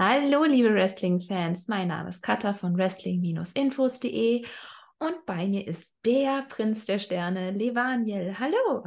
[0.00, 1.66] Hallo, liebe Wrestling-Fans.
[1.66, 4.46] Mein Name ist Katha von Wrestling-Infos.de
[5.00, 8.38] und bei mir ist der Prinz der Sterne, Levaniel.
[8.38, 8.84] Hallo.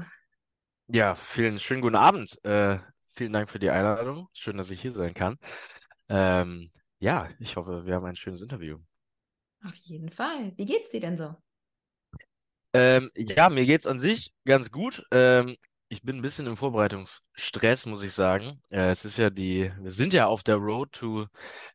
[0.88, 2.40] Ja, vielen schönen guten Abend.
[2.46, 2.78] Äh,
[3.12, 4.30] vielen Dank für die Einladung.
[4.32, 5.38] Schön, dass ich hier sein kann.
[6.08, 6.70] Ähm,
[7.00, 8.78] ja, ich hoffe, wir haben ein schönes Interview.
[9.66, 10.54] Auf jeden Fall.
[10.56, 11.36] Wie geht's dir denn so?
[12.72, 15.06] Ähm, ja, mir geht's an sich ganz gut.
[15.12, 15.58] Ähm,
[15.92, 18.62] ich bin ein bisschen im Vorbereitungsstress, muss ich sagen.
[18.72, 21.28] Äh, es ist ja die, wir sind ja auf der Road to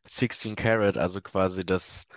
[0.05, 2.07] 16 Carat, also quasi das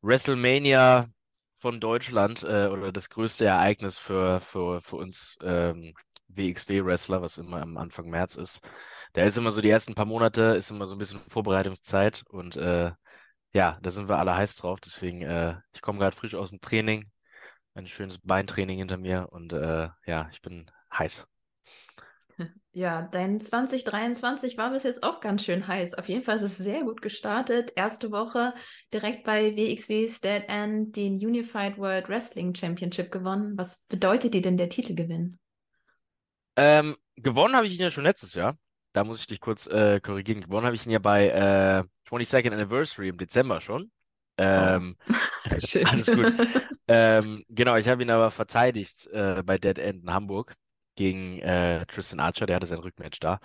[0.00, 1.08] WrestleMania
[1.54, 5.92] von Deutschland äh, oder das größte Ereignis für, für, für uns ähm,
[6.28, 8.62] WXW-Wrestler, was immer am Anfang März ist.
[9.12, 12.56] Da ist immer so die ersten paar Monate, ist immer so ein bisschen Vorbereitungszeit und
[12.56, 12.92] äh,
[13.52, 14.80] ja, da sind wir alle heiß drauf.
[14.80, 17.10] Deswegen, äh, ich komme gerade frisch aus dem Training,
[17.74, 21.29] ein schönes Beintraining hinter mir und äh, ja, ich bin heiß.
[22.72, 25.94] Ja, dein 2023 war bis jetzt auch ganz schön heiß.
[25.94, 27.72] Auf jeden Fall ist es sehr gut gestartet.
[27.74, 28.54] Erste Woche
[28.92, 33.58] direkt bei WXW's Dead End den Unified World Wrestling Championship gewonnen.
[33.58, 35.38] Was bedeutet dir denn der Titelgewinn?
[36.54, 38.56] Ähm, gewonnen habe ich ihn ja schon letztes Jahr.
[38.92, 40.40] Da muss ich dich kurz äh, korrigieren.
[40.40, 43.90] Gewonnen habe ich ihn ja bei äh, 22nd Anniversary im Dezember schon.
[44.38, 45.14] Ähm, oh.
[45.84, 46.32] Alles gut.
[46.86, 50.54] ähm, genau, ich habe ihn aber verteidigt äh, bei Dead End in Hamburg
[50.96, 53.40] gegen äh, Tristan Archer, der hatte sein Rückmatch da.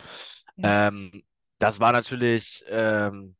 [0.57, 0.87] Ja.
[0.87, 1.23] Ähm,
[1.59, 3.35] das war natürlich, ähm,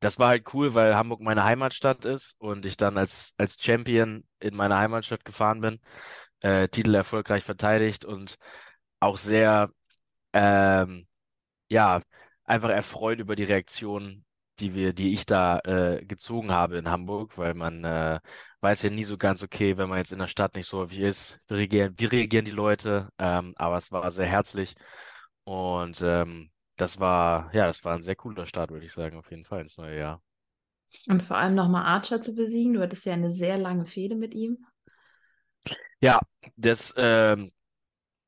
[0.00, 4.24] das war halt cool, weil Hamburg meine Heimatstadt ist und ich dann als, als Champion
[4.40, 5.80] in meine Heimatstadt gefahren bin,
[6.40, 8.36] äh, Titel erfolgreich verteidigt und
[9.00, 9.70] auch sehr,
[10.34, 11.08] ähm,
[11.70, 12.02] ja,
[12.44, 14.25] einfach erfreut über die Reaktion,
[14.60, 18.20] die wir, die ich da äh, gezogen habe in Hamburg, weil man äh,
[18.60, 21.00] weiß ja nie so ganz, okay, wenn man jetzt in der Stadt nicht so häufig
[21.00, 24.74] ist, wie reagieren, wie reagieren die Leute, ähm, aber es war sehr herzlich
[25.44, 29.30] und ähm, das war, ja, das war ein sehr cooler Start, würde ich sagen, auf
[29.30, 30.22] jeden Fall ins neue Jahr.
[31.08, 34.34] Und vor allem nochmal Archer zu besiegen, du hattest ja eine sehr lange Fehde mit
[34.34, 34.64] ihm.
[36.00, 36.20] Ja,
[36.56, 37.50] das ähm,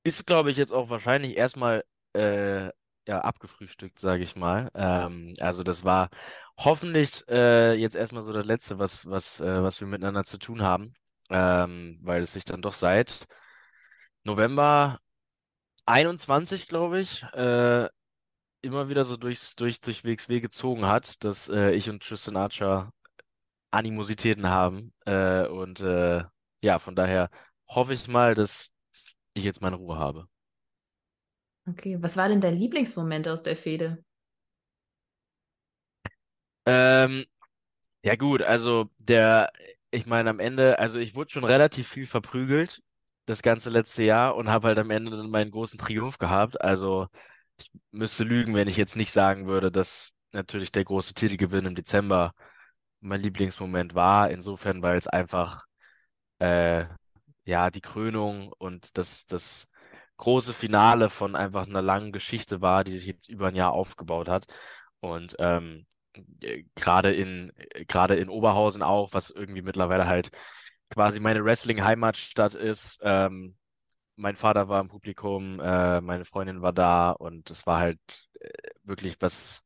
[0.03, 2.71] ist, glaube ich, jetzt auch wahrscheinlich erstmal äh,
[3.09, 4.71] ja, abgefrühstückt, sage ich mal.
[4.75, 6.11] Ähm, also das war
[6.59, 10.63] hoffentlich äh, jetzt erstmal so das Letzte, was, was, äh, was wir miteinander zu tun
[10.63, 10.95] haben,
[11.31, 13.27] ähm, weil es sich dann doch seit
[14.25, 14.99] November
[15.87, 17.89] 21, glaube ich, äh,
[18.63, 22.93] immer wieder so durchs, durch, durch WXW gezogen hat, dass äh, ich und Tristan Archer
[23.71, 24.93] Animositäten haben.
[25.07, 26.25] Äh, und äh,
[26.63, 27.31] ja, von daher
[27.69, 28.71] hoffe ich mal, dass
[29.35, 30.29] ich jetzt meine Ruhe habe.
[31.69, 34.03] Okay, was war denn dein Lieblingsmoment aus der Fehde?
[36.67, 37.25] Ähm,
[38.05, 39.53] ja gut, also der,
[39.91, 42.83] ich meine am Ende, also ich wurde schon relativ viel verprügelt
[43.27, 46.61] das ganze letzte Jahr und habe halt am Ende dann meinen großen Triumph gehabt.
[46.63, 47.09] Also
[47.59, 51.75] ich müsste lügen, wenn ich jetzt nicht sagen würde, dass natürlich der große Titelgewinn im
[51.75, 52.33] Dezember
[53.01, 54.31] mein Lieblingsmoment war.
[54.31, 55.65] Insofern, weil es einfach
[56.41, 56.87] äh,
[57.45, 59.69] ja die Krönung und das, das
[60.19, 64.29] große Finale von einfach einer langen Geschichte war, die sich jetzt über ein Jahr aufgebaut
[64.29, 64.47] hat.
[65.01, 65.87] Und ähm,
[66.41, 67.53] äh, gerade in,
[67.87, 70.31] gerade in Oberhausen auch, was irgendwie mittlerweile halt
[70.91, 72.99] quasi meine Wrestling-Heimatstadt ist.
[73.03, 73.57] Ähm,
[74.17, 78.01] mein Vater war im Publikum, äh, meine Freundin war da und es war halt
[78.41, 78.49] äh,
[78.85, 79.65] wirklich was,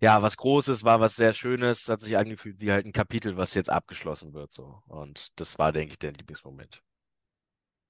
[0.00, 3.54] ja, was Großes, war was sehr Schönes, hat sich angefühlt wie halt ein Kapitel, was
[3.54, 4.82] jetzt abgeschlossen wird, so.
[4.86, 6.82] Und das war, denke ich, der Lieblingsmoment.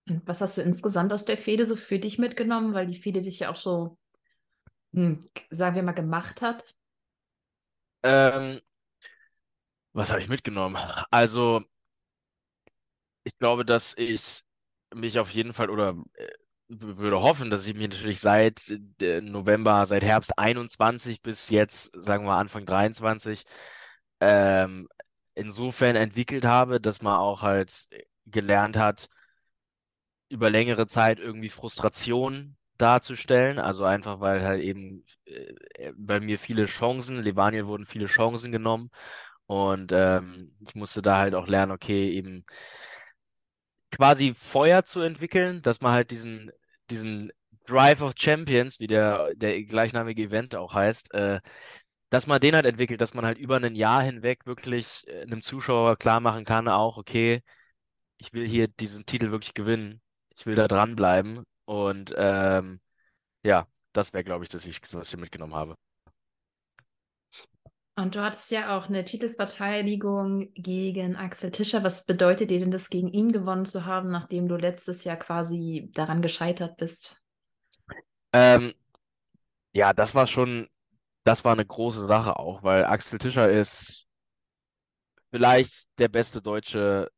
[0.08, 3.22] Und was hast du insgesamt aus der Fehde so für dich mitgenommen, weil die Fehde
[3.22, 3.98] dich ja auch so,
[4.92, 6.74] hm, sagen wir mal, gemacht hat?
[8.02, 8.60] Ähm,
[9.92, 10.76] was habe ich mitgenommen?
[11.10, 11.62] Also,
[13.24, 14.42] ich glaube, dass ich
[14.94, 16.28] mich auf jeden Fall oder äh,
[16.68, 18.62] würde hoffen, dass ich mich natürlich seit
[19.00, 23.44] äh, November, seit Herbst 21 bis jetzt, sagen wir Anfang 23,
[24.20, 24.88] ähm,
[25.34, 27.88] insofern entwickelt habe, dass man auch halt
[28.26, 29.08] gelernt hat,
[30.28, 33.58] über längere Zeit irgendwie Frustration darzustellen.
[33.58, 38.90] Also einfach, weil halt eben äh, bei mir viele Chancen, Levanien wurden viele Chancen genommen.
[39.46, 42.44] Und ähm, ich musste da halt auch lernen, okay, eben
[43.90, 46.50] quasi Feuer zu entwickeln, dass man halt diesen,
[46.90, 47.32] diesen
[47.66, 51.40] Drive of Champions, wie der, der gleichnamige Event auch heißt, äh,
[52.10, 55.42] dass man den halt entwickelt, dass man halt über ein Jahr hinweg wirklich äh, einem
[55.42, 57.42] Zuschauer klar machen kann, auch, okay,
[58.18, 60.00] ich will hier diesen Titel wirklich gewinnen
[60.36, 61.44] ich will da dranbleiben.
[61.64, 62.80] Und ähm,
[63.42, 65.76] ja, das wäre, glaube ich, das Wichtigste, was ich mitgenommen habe.
[67.98, 71.82] Und du hattest ja auch eine Titelverteidigung gegen Axel Tischer.
[71.82, 75.90] Was bedeutet dir denn das, gegen ihn gewonnen zu haben, nachdem du letztes Jahr quasi
[75.94, 77.22] daran gescheitert bist?
[78.34, 78.74] Ähm,
[79.72, 80.68] ja, das war schon,
[81.24, 84.06] das war eine große Sache auch, weil Axel Tischer ist
[85.30, 87.10] vielleicht der beste deutsche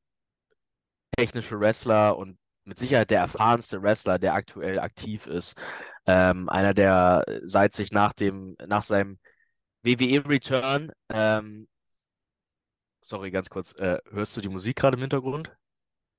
[1.17, 2.39] technische Wrestler und
[2.69, 5.57] mit Sicherheit der erfahrenste Wrestler, der aktuell aktiv ist.
[6.07, 9.19] Ähm, einer, der seit sich nach dem, nach seinem
[9.83, 11.67] WWE-Return, ähm,
[13.03, 15.51] sorry, ganz kurz, äh, hörst du die Musik gerade im Hintergrund?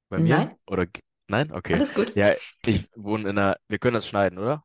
[0.10, 0.38] Bei mir?
[0.38, 0.88] Nein, Oder
[1.28, 1.52] nein?
[1.52, 1.76] Okay.
[1.76, 2.16] alles gut.
[2.16, 2.34] Ja,
[2.66, 4.64] ich wohne in einer, wir können das schneiden, oder?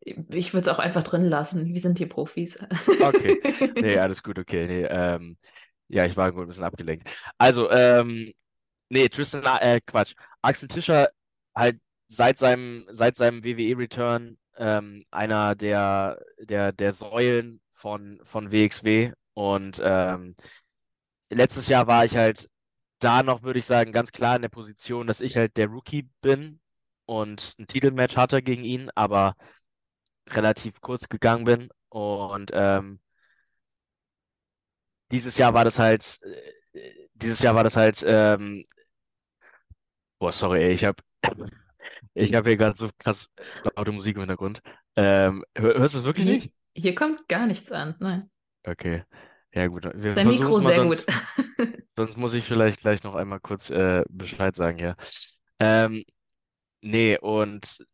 [0.00, 1.74] Ich würde es auch einfach drin lassen.
[1.74, 2.58] Wir sind hier Profis.
[3.00, 3.40] Okay.
[3.74, 4.66] Nee, alles gut, okay.
[4.66, 5.36] Nee, ähm,
[5.88, 7.08] ja, ich war ein bisschen abgelenkt.
[7.38, 8.32] Also, ähm,
[8.88, 10.14] nee, Tristan, äh, Quatsch.
[10.42, 11.10] Axel Tischer
[11.54, 19.12] halt seit seinem, seit seinem WWE-Return ähm, einer der, der, der Säulen von, von WXW.
[19.34, 20.34] Und ähm,
[21.30, 22.48] letztes Jahr war ich halt
[22.98, 26.08] da noch, würde ich sagen, ganz klar in der Position, dass ich halt der Rookie
[26.20, 26.60] bin
[27.06, 29.34] und ein Titelmatch hatte gegen ihn, aber
[30.30, 31.68] relativ kurz gegangen bin.
[31.88, 33.00] Und ähm,
[35.10, 36.18] dieses Jahr war das halt,
[36.72, 38.64] äh, dieses Jahr war das halt, ähm,
[40.18, 41.02] boah, sorry, ey, ich habe
[42.14, 43.28] ich hab hier gerade so krass
[43.76, 44.60] laute Musik im Hintergrund.
[44.96, 46.52] Ähm, hör, hörst du es wirklich Hier, nicht?
[46.74, 47.94] hier kommt gar nichts an.
[48.00, 48.30] Nein.
[48.66, 49.04] Okay.
[49.54, 51.04] Ja, gut, Ist wir dein versuchen Mikro sehr gut.
[51.06, 51.06] sonst,
[51.96, 54.96] sonst muss ich vielleicht gleich noch einmal kurz äh, Bescheid sagen hier.
[55.60, 56.04] Ähm,
[56.82, 57.86] nee, und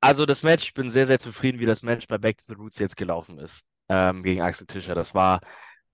[0.00, 2.54] Also das Match, ich bin sehr, sehr zufrieden, wie das Match bei Back to the
[2.54, 4.94] Roots jetzt gelaufen ist, ähm, gegen Axel Tischer.
[4.94, 5.40] Das war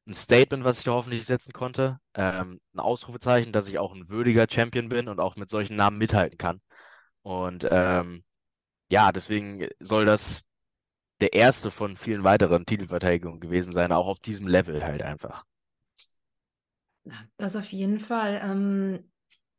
[0.07, 2.01] ein Statement, was ich da hoffentlich setzen konnte.
[2.15, 5.99] Ähm, ein Ausrufezeichen, dass ich auch ein würdiger Champion bin und auch mit solchen Namen
[5.99, 6.61] mithalten kann.
[7.23, 8.25] Und ähm,
[8.89, 10.45] ja, deswegen soll das
[11.21, 15.45] der erste von vielen weiteren Titelverteidigungen gewesen sein, auch auf diesem Level halt einfach.
[17.37, 18.41] Das auf jeden Fall.
[18.43, 19.11] Ähm,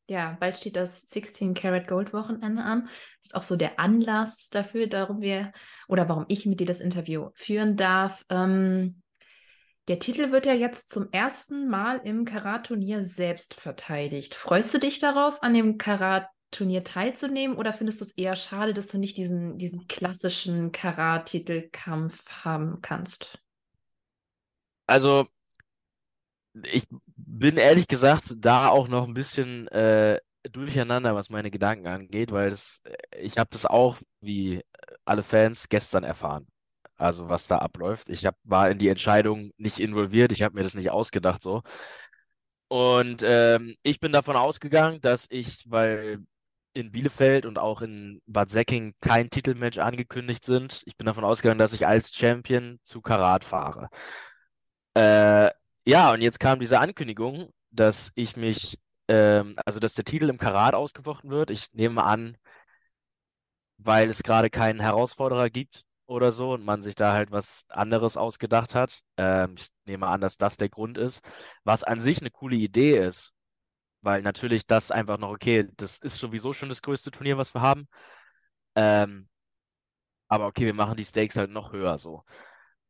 [0.08, 2.90] ja, bald steht das 16 Karat Gold Wochenende an.
[3.24, 5.54] Ist auch so der Anlass dafür, darum wir
[5.88, 8.26] oder warum ich mit dir das Interview führen darf.
[8.30, 9.01] Ähm,
[9.88, 14.36] der Titel wird ja jetzt zum ersten Mal im Karat-Turnier selbst verteidigt.
[14.36, 18.88] Freust du dich darauf, an dem Karat-Turnier teilzunehmen oder findest du es eher schade, dass
[18.88, 23.40] du nicht diesen, diesen klassischen Karat-Titelkampf haben kannst?
[24.88, 25.28] Also
[26.64, 26.86] Ich
[27.16, 30.20] bin ehrlich gesagt da auch noch ein bisschen äh,
[30.52, 34.62] durcheinander, was meine Gedanken angeht, weil das, äh, ich habe das auch wie
[35.06, 36.48] alle Fans gestern erfahren.
[37.02, 38.10] Also was da abläuft.
[38.10, 41.64] Ich hab, war in die Entscheidung nicht involviert, ich habe mir das nicht ausgedacht so.
[42.68, 46.20] Und ähm, ich bin davon ausgegangen, dass ich, weil
[46.74, 51.60] in Bielefeld und auch in Bad Säcking kein Titelmatch angekündigt sind, ich bin davon ausgegangen,
[51.60, 53.90] dass ich als Champion zu Karat fahre.
[54.96, 55.52] Äh,
[55.86, 58.78] ja, und jetzt kam diese Ankündigung, dass ich mich,
[59.08, 61.52] ähm, also dass der Titel im Karat ausgefochten wird.
[61.52, 62.38] Ich nehme an,
[63.78, 68.18] weil es gerade keinen Herausforderer gibt oder so und man sich da halt was anderes
[68.18, 69.02] ausgedacht hat.
[69.18, 71.22] Ähm, ich nehme an, dass das der Grund ist,
[71.64, 73.34] was an sich eine coole Idee ist,
[74.02, 77.62] weil natürlich das einfach noch, okay, das ist sowieso schon das größte Turnier, was wir
[77.62, 77.88] haben.
[78.76, 79.30] Ähm,
[80.28, 82.24] aber okay, wir machen die Stakes halt noch höher so.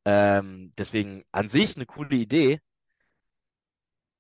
[0.06, 2.60] Ähm, deswegen an sich eine coole Idee.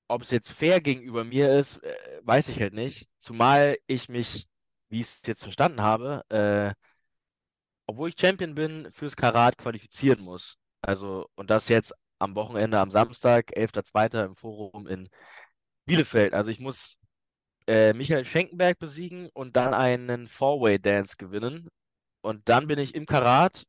[0.08, 3.10] Ob es jetzt fair gegenüber mir ist, äh, weiß ich halt nicht.
[3.20, 4.48] Zumal ich mich,
[4.90, 6.74] wie ich es jetzt verstanden habe, äh,
[7.92, 10.58] obwohl ich Champion bin, fürs Karat qualifizieren muss.
[10.82, 14.26] Also, und das jetzt am Wochenende, am Samstag, 11.02.
[14.26, 15.10] im Forum in
[15.86, 16.34] Bielefeld.
[16.34, 16.98] Also ich muss
[17.68, 21.70] äh, Michael Schenkenberg besiegen und dann einen Four-Way-Dance gewinnen.
[22.22, 23.66] Und dann bin ich im Karat.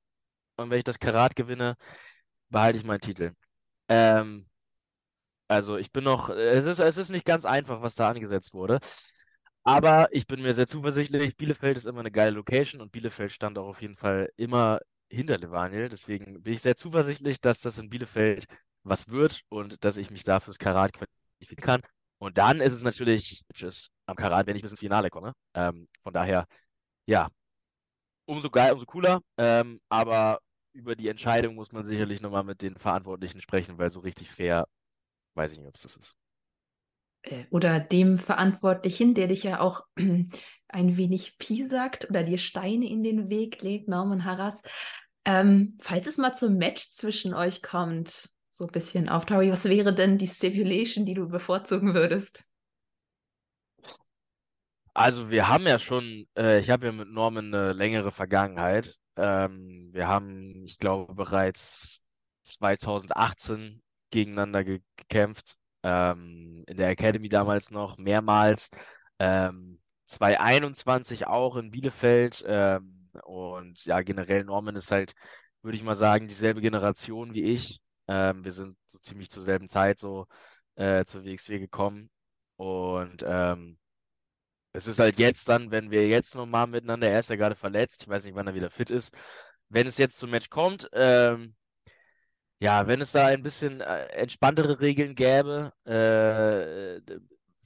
[0.57, 1.77] Und wenn ich das Karat gewinne,
[2.51, 3.33] behalte ich meinen Titel.
[3.89, 4.49] Ähm,
[5.49, 8.81] also ich bin noch, es ist, es ist nicht ganz einfach, was da angesetzt wurde.
[9.65, 11.37] Aber ich bin mir sehr zuversichtlich.
[11.37, 15.39] Bielefeld ist immer eine geile Location und Bielefeld stand auch auf jeden Fall immer hinter
[15.39, 15.89] Levaniel.
[15.89, 18.47] Deswegen bin ich sehr zuversichtlich, dass das in Bielefeld
[18.83, 21.83] was wird und dass ich mich da fürs Karat qualifizieren kann.
[22.19, 25.33] Und dann ist es natürlich tschüss, am Karat, wenn ich bis ins Finale komme.
[25.55, 26.47] Ähm, von daher,
[27.07, 27.29] ja,
[28.27, 29.21] umso geil, umso cooler.
[29.39, 30.41] Ähm, aber
[30.73, 34.67] über die Entscheidung muss man sicherlich nochmal mit den Verantwortlichen sprechen, weil so richtig fair
[35.35, 36.17] weiß ich nicht, ob es das ist.
[37.23, 39.85] Äh, oder dem Verantwortlichen, der dich ja auch
[40.69, 44.63] ein wenig piesackt oder dir Steine in den Weg legt, Norman Harras.
[45.25, 49.65] Ähm, falls es mal zum Match zwischen euch kommt, so ein bisschen auf Tori, was
[49.65, 52.45] wäre denn die Stipulation, die du bevorzugen würdest?
[54.95, 58.99] Also wir haben ja schon, äh, ich habe ja mit Norman eine längere Vergangenheit.
[59.17, 62.01] Ähm, wir haben, ich glaube, bereits
[62.45, 65.57] 2018 gegeneinander ge gekämpft.
[65.83, 68.71] Ähm, in der Academy damals noch mehrmals.
[69.19, 72.45] Ähm, 2021 auch in Bielefeld.
[72.47, 75.15] Ähm, und ja, generell Norman ist halt
[75.63, 77.81] würde ich mal sagen, dieselbe Generation wie ich.
[78.09, 80.27] Ähm, wir sind so ziemlich zur selben Zeit so
[80.77, 82.11] äh, zur WXW gekommen.
[82.57, 83.79] Und ähm,
[84.73, 88.03] es ist halt jetzt dann, wenn wir jetzt nochmal miteinander, er ist ja gerade verletzt,
[88.03, 89.15] ich weiß nicht, wann er wieder fit ist.
[89.69, 91.55] Wenn es jetzt zum Match kommt, ähm,
[92.63, 97.01] ja, wenn es da ein bisschen äh, entspanntere Regeln gäbe, äh,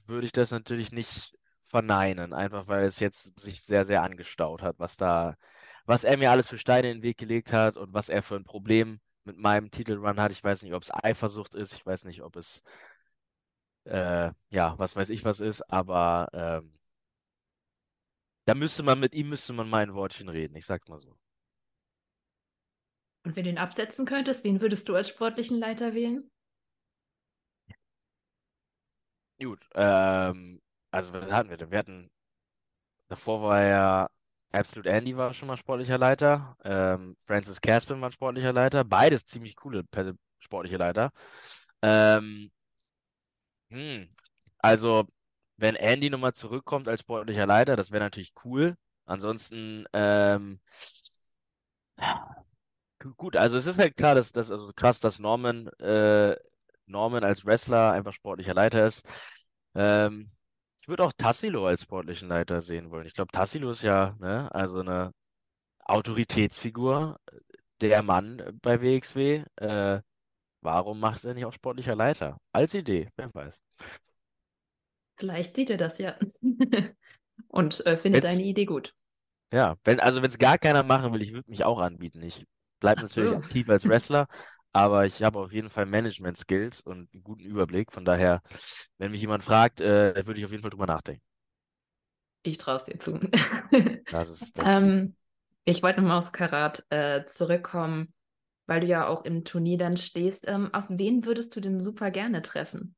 [0.07, 4.79] würde ich das natürlich nicht verneinen, einfach weil es jetzt sich sehr, sehr angestaut hat,
[4.79, 5.35] was da,
[5.85, 8.35] was er mir alles für Steine in den Weg gelegt hat und was er für
[8.37, 10.31] ein Problem mit meinem Titelrun hat.
[10.31, 12.63] Ich weiß nicht, ob es Eifersucht ist, ich weiß nicht, ob es,
[13.85, 16.73] äh, ja, was weiß ich was ist, aber ähm,
[18.45, 21.15] da müsste man mit ihm müsste man mal ein Wortchen reden, ich sag's mal so.
[23.27, 26.31] Und wenn du ihn absetzen könntest, wen würdest du als sportlichen Leiter wählen?
[29.37, 31.69] Gut, ähm, also was hatten wir denn?
[31.69, 32.09] Wir hatten,
[33.09, 34.09] davor war ja
[34.53, 39.57] Absolute Andy war schon mal sportlicher Leiter, ähm, Francis Caspin war sportlicher Leiter, beides ziemlich
[39.57, 39.83] coole
[40.39, 41.11] sportliche Leiter.
[41.81, 42.49] Ähm,
[43.69, 44.07] hm,
[44.59, 45.05] also,
[45.57, 48.75] wenn Andy nochmal zurückkommt als sportlicher Leiter, das wäre natürlich cool.
[49.05, 50.59] Ansonsten, ähm,
[53.17, 56.35] gut, also es ist halt klar, dass das, also krass, dass Norman, äh,
[56.85, 59.05] Norman als Wrestler einfach sportlicher Leiter ist.
[59.75, 60.31] Ähm,
[60.81, 63.05] ich würde auch Tassilo als sportlichen Leiter sehen wollen.
[63.05, 65.11] Ich glaube, Tassilo ist ja, ne, also eine
[65.79, 67.19] Autoritätsfigur,
[67.81, 69.43] der Mann bei WXW.
[69.57, 70.01] Äh,
[70.61, 72.39] warum macht er nicht auch sportlicher Leiter?
[72.51, 73.61] Als Idee, wer weiß.
[75.17, 76.15] Vielleicht sieht er das ja
[77.47, 78.93] und äh, findet Wenn's, deine Idee gut.
[79.51, 82.21] Ja, wenn, also wenn es gar keiner machen will, ich würde mich auch anbieten.
[82.21, 82.45] Ich
[82.79, 83.37] bleibe natürlich so.
[83.37, 84.27] aktiv als Wrestler,
[84.73, 87.91] aber ich habe auf jeden Fall Management-Skills und einen guten Überblick.
[87.91, 88.41] Von daher,
[88.97, 91.21] wenn mich jemand fragt, äh, würde ich auf jeden Fall drüber nachdenken.
[92.43, 93.19] Ich traue es dir zu.
[94.09, 95.15] Das ist, das ähm,
[95.65, 98.13] ich wollte nochmal aufs Karat äh, zurückkommen,
[98.67, 100.47] weil du ja auch im Turnier dann stehst.
[100.47, 102.95] Ähm, auf wen würdest du denn super gerne treffen?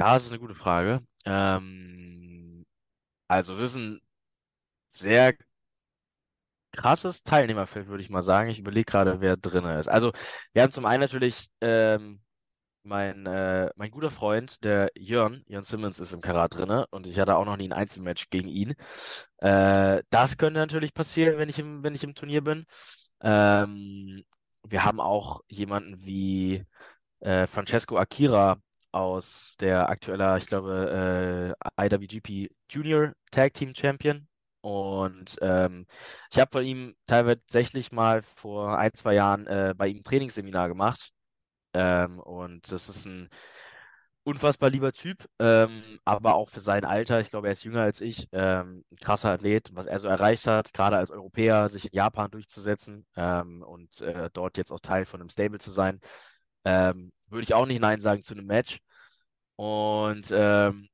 [0.00, 1.00] Ja, das ist eine gute Frage.
[1.24, 2.64] Ähm,
[3.28, 4.00] also, es ist ein
[4.90, 5.34] sehr
[6.72, 8.50] krasses Teilnehmerfeld, würde ich mal sagen.
[8.50, 9.88] Ich überlege gerade, wer drin ist.
[9.88, 10.12] Also,
[10.52, 12.20] wir haben zum einen natürlich ähm,
[12.84, 17.18] mein, äh, mein guter Freund, der Jörn, Jörn Simmons, ist im Karat drin und ich
[17.18, 18.74] hatte auch noch nie ein Einzelmatch gegen ihn.
[19.38, 22.66] Äh, das könnte natürlich passieren, wenn ich im, wenn ich im Turnier bin.
[23.22, 24.24] Ähm,
[24.64, 26.64] wir haben auch jemanden wie
[27.20, 28.58] äh, Francesco Akira
[28.92, 34.28] aus der aktueller, ich glaube, äh, IWGP Junior Tag Team Champion.
[34.62, 35.86] Und ähm,
[36.32, 40.68] ich habe von ihm tatsächlich mal vor ein, zwei Jahren äh, bei ihm ein Trainingsseminar
[40.68, 41.12] gemacht.
[41.74, 43.28] Ähm, und das ist ein
[44.24, 48.00] unfassbar lieber Typ, ähm, aber auch für sein Alter, ich glaube, er ist jünger als
[48.00, 52.30] ich, ähm, krasser Athlet, was er so erreicht hat, gerade als Europäer, sich in Japan
[52.30, 56.00] durchzusetzen ähm, und äh, dort jetzt auch Teil von einem Stable zu sein,
[56.64, 58.80] ähm, würde ich auch nicht Nein sagen zu einem Match.
[59.56, 60.88] Und ähm,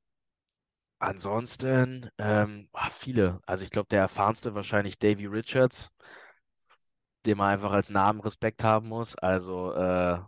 [0.99, 3.41] ansonsten, ähm, ah, viele.
[3.45, 5.89] Also ich glaube, der erfahrenste wahrscheinlich Davy Richards,
[7.25, 9.15] dem man einfach als Namen Respekt haben muss.
[9.15, 10.19] Also äh,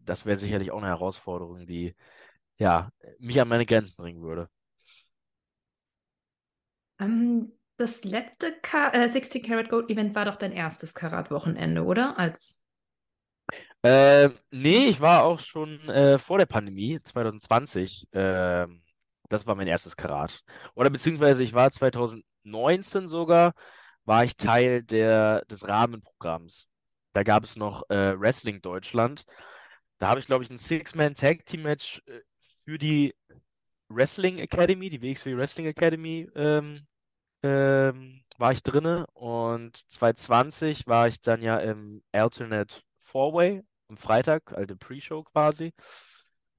[0.00, 1.94] das wäre sicherlich auch eine Herausforderung, die
[2.58, 4.48] ja mich an meine Grenzen bringen würde.
[6.98, 12.18] Ähm, das letzte Ka äh, 16 Karat Gold Event war doch dein erstes Karat-Wochenende, oder?
[12.18, 12.62] Als
[13.82, 18.08] äh, nee, ich war auch schon äh, vor der Pandemie, 2020.
[18.12, 18.66] Äh,
[19.28, 20.42] das war mein erstes Karat.
[20.74, 23.52] Oder beziehungsweise ich war 2019 sogar,
[24.04, 26.68] war ich Teil der, des Rahmenprogramms.
[27.12, 29.24] Da gab es noch äh, Wrestling Deutschland.
[29.98, 32.20] Da habe ich, glaube ich, ein Six-Man-Tag-Team-Match äh,
[32.64, 33.14] für die
[33.88, 36.86] Wrestling Academy, die WXW Wrestling Academy, ähm,
[37.42, 39.06] ähm, war ich drinne.
[39.14, 45.72] Und 2020 war ich dann ja im Alternate Four-Way am Freitag, alte Pre-Show quasi.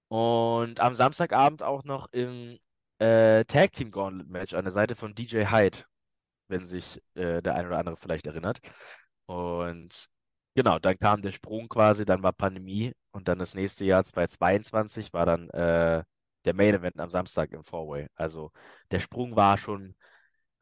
[0.09, 2.57] Und am Samstagabend auch noch im
[2.99, 5.79] äh, Tag Team Gauntlet Match an der Seite von DJ Hyde,
[6.47, 8.59] wenn sich äh, der ein oder andere vielleicht erinnert.
[9.25, 10.07] Und
[10.55, 15.13] genau, dann kam der Sprung quasi, dann war Pandemie und dann das nächste Jahr 2022
[15.13, 16.03] war dann äh,
[16.45, 18.07] der Main Event am Samstag im Four-Way.
[18.15, 18.51] Also
[18.91, 19.95] der Sprung war schon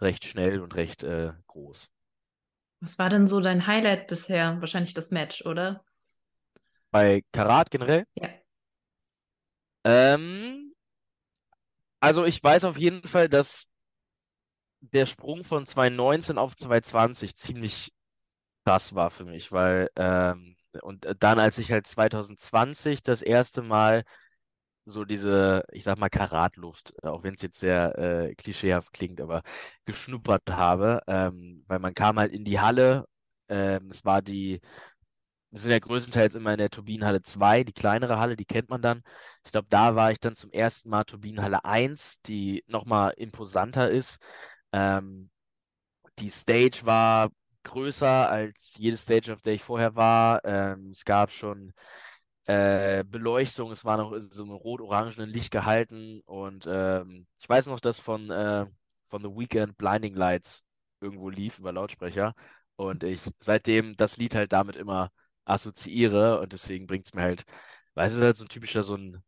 [0.01, 1.89] recht schnell und recht äh, groß.
[2.81, 4.59] Was war denn so dein Highlight bisher?
[4.59, 5.83] Wahrscheinlich das Match, oder?
[6.91, 8.05] Bei Karat generell?
[8.15, 8.29] Ja.
[9.85, 10.73] Ähm,
[11.99, 13.67] also ich weiß auf jeden Fall, dass
[14.81, 17.93] der Sprung von 2019 auf 2020 ziemlich
[18.65, 24.03] krass war für mich, weil ähm, und dann, als ich halt 2020 das erste Mal
[24.85, 29.43] so diese, ich sag mal, Karatluft, auch wenn es jetzt sehr äh, klischeehaft klingt, aber
[29.85, 33.05] geschnuppert habe, ähm, weil man kam halt in die Halle,
[33.49, 34.61] ähm, es war die,
[35.55, 38.81] wir sind ja größtenteils immer in der Turbinenhalle 2, die kleinere Halle, die kennt man
[38.81, 39.03] dann.
[39.45, 44.17] Ich glaube, da war ich dann zum ersten Mal Turbinenhalle 1, die nochmal imposanter ist.
[44.73, 45.29] Ähm,
[46.19, 47.29] die Stage war
[47.63, 50.43] größer als jede Stage, auf der ich vorher war.
[50.43, 51.73] Ähm, es gab schon
[52.47, 57.67] äh, Beleuchtung, es war noch in so einem rot-orangenen Licht gehalten und ähm, ich weiß
[57.67, 58.65] noch, dass von, äh,
[59.05, 60.63] von The Weeknd Blinding Lights
[60.99, 62.33] irgendwo lief über Lautsprecher
[62.75, 65.11] und ich seitdem das Lied halt damit immer
[65.45, 67.45] assoziiere und deswegen bringt es mir halt,
[67.93, 69.23] weil es ist halt so ein typischer, so ein,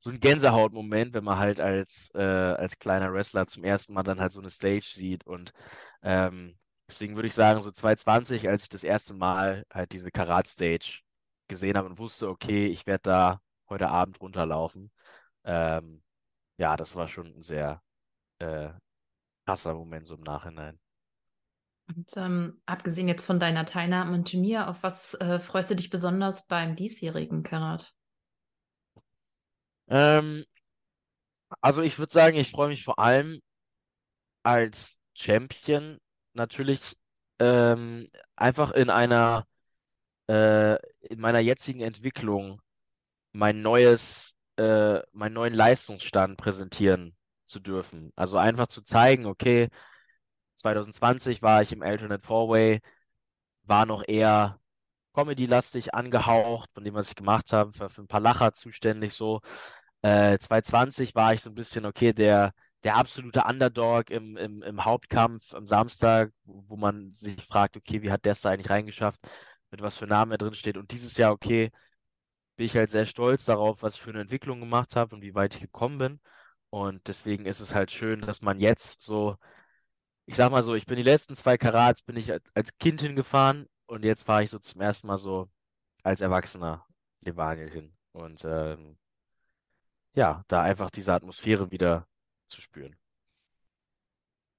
[0.00, 4.20] so ein Gänsehautmoment, wenn man halt als, äh, als kleiner Wrestler zum ersten Mal dann
[4.20, 5.52] halt so eine Stage sieht und
[6.02, 11.00] ähm, deswegen würde ich sagen, so 2020, als ich das erste Mal halt diese Karat-Stage
[11.48, 14.90] gesehen habe und wusste, okay, ich werde da heute Abend runterlaufen.
[15.44, 16.02] Ähm,
[16.58, 17.82] ja, das war schon ein sehr
[18.40, 18.70] äh,
[19.46, 20.78] krasser Moment so im Nachhinein.
[21.88, 25.90] Und ähm, abgesehen jetzt von deiner Teilnahme am Turnier, auf was äh, freust du dich
[25.90, 27.94] besonders beim diesjährigen Karat?
[29.88, 30.44] Ähm,
[31.60, 33.40] also ich würde sagen, ich freue mich vor allem
[34.42, 35.98] als Champion
[36.32, 36.96] natürlich
[37.38, 39.46] ähm, einfach in einer
[40.28, 42.60] äh, in meiner jetzigen Entwicklung
[43.32, 48.12] mein neues, äh, meinen neuen Leistungsstand präsentieren zu dürfen.
[48.16, 49.68] Also einfach zu zeigen, okay,
[50.56, 52.80] 2020 war ich im Alternate Four-Way,
[53.64, 54.60] war noch eher
[55.14, 59.40] Comedy-lastig angehaucht, von dem, was ich gemacht habe, war für ein paar Lacher zuständig so.
[60.02, 62.52] Äh, 2020 war ich so ein bisschen, okay, der,
[62.84, 68.02] der absolute Underdog im, im, im Hauptkampf am Samstag, wo, wo man sich fragt, okay,
[68.02, 69.20] wie hat der es da eigentlich reingeschafft?
[69.74, 70.76] mit was für Namen er drin steht.
[70.76, 71.70] Und dieses Jahr, okay,
[72.56, 75.34] bin ich halt sehr stolz darauf, was ich für eine Entwicklung gemacht habe und wie
[75.34, 76.20] weit ich gekommen bin.
[76.70, 79.36] Und deswegen ist es halt schön, dass man jetzt so,
[80.26, 83.68] ich sag mal so, ich bin die letzten zwei Karats, bin ich als Kind hingefahren
[83.86, 85.48] und jetzt fahre ich so zum ersten Mal so
[86.02, 86.86] als Erwachsener
[87.20, 87.92] Levanien hin.
[88.12, 88.96] Und ähm,
[90.14, 92.06] ja, da einfach diese Atmosphäre wieder
[92.46, 92.96] zu spüren.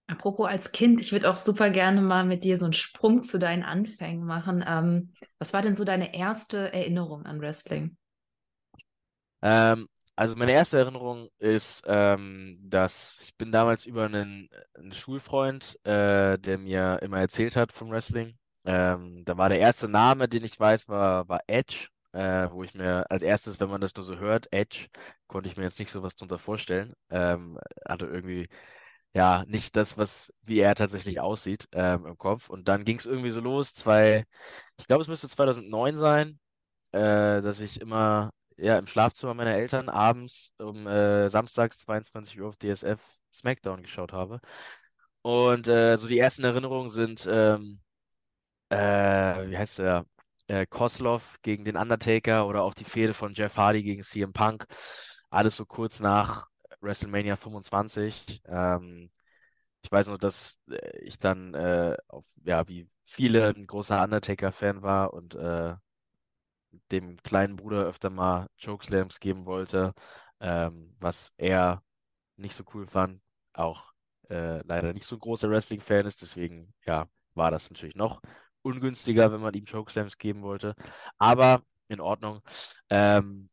[0.07, 3.39] Apropos als Kind, ich würde auch super gerne mal mit dir so einen Sprung zu
[3.39, 4.63] deinen Anfängen machen.
[4.67, 7.97] Ähm, was war denn so deine erste Erinnerung an Wrestling?
[9.41, 15.77] Ähm, also meine erste Erinnerung ist, ähm, dass ich bin damals über einen, einen Schulfreund,
[15.85, 18.37] äh, der mir immer erzählt hat vom Wrestling.
[18.65, 22.73] Ähm, da war der erste Name, den ich weiß, war, war Edge, äh, wo ich
[22.73, 24.87] mir als erstes, wenn man das nur so hört, Edge,
[25.27, 26.93] konnte ich mir jetzt nicht so was drunter vorstellen.
[27.09, 28.47] Ähm, hatte irgendwie
[29.13, 32.49] ja, nicht das, was, wie er tatsächlich aussieht, ähm, im Kopf.
[32.49, 34.25] Und dann ging es irgendwie so los, zwei,
[34.77, 36.39] ich glaube, es müsste 2009 sein,
[36.93, 42.49] äh, dass ich immer, ja, im Schlafzimmer meiner Eltern abends um äh, samstags 22 Uhr
[42.49, 43.01] auf DSF
[43.33, 44.39] SmackDown geschaut habe.
[45.21, 47.81] Und äh, so die ersten Erinnerungen sind, ähm,
[48.69, 48.75] äh,
[49.49, 50.05] wie heißt der?
[50.47, 54.65] Äh, Koslov gegen den Undertaker oder auch die Fehde von Jeff Hardy gegen CM Punk.
[55.31, 56.47] Alles so kurz nach
[56.81, 58.41] WrestleMania 25.
[58.47, 59.09] Ähm,
[59.81, 64.81] ich weiß nur, dass äh, ich dann äh, auf, ja, wie viele ein großer Undertaker-Fan
[64.83, 65.75] war und äh,
[66.91, 69.93] dem kleinen Bruder öfter mal Chokeslams geben wollte,
[70.39, 71.83] ähm, was er
[72.37, 73.21] nicht so cool fand.
[73.53, 73.93] Auch
[74.29, 78.21] äh, leider nicht so ein großer Wrestling-Fan ist, deswegen ja, war das natürlich noch
[78.61, 80.75] ungünstiger, wenn man ihm Chokeslams geben wollte.
[81.17, 82.41] Aber in Ordnung.
[82.89, 83.49] Ähm,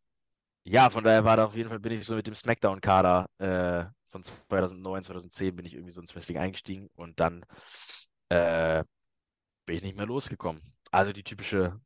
[0.64, 3.84] ja, von daher war da auf jeden Fall, bin ich so mit dem SmackDown-Kader äh,
[4.08, 7.44] von 2009, 2010 bin ich irgendwie so ins Wrestling eingestiegen und dann
[8.28, 8.84] äh,
[9.66, 10.62] bin ich nicht mehr losgekommen.
[10.90, 11.80] Also die typische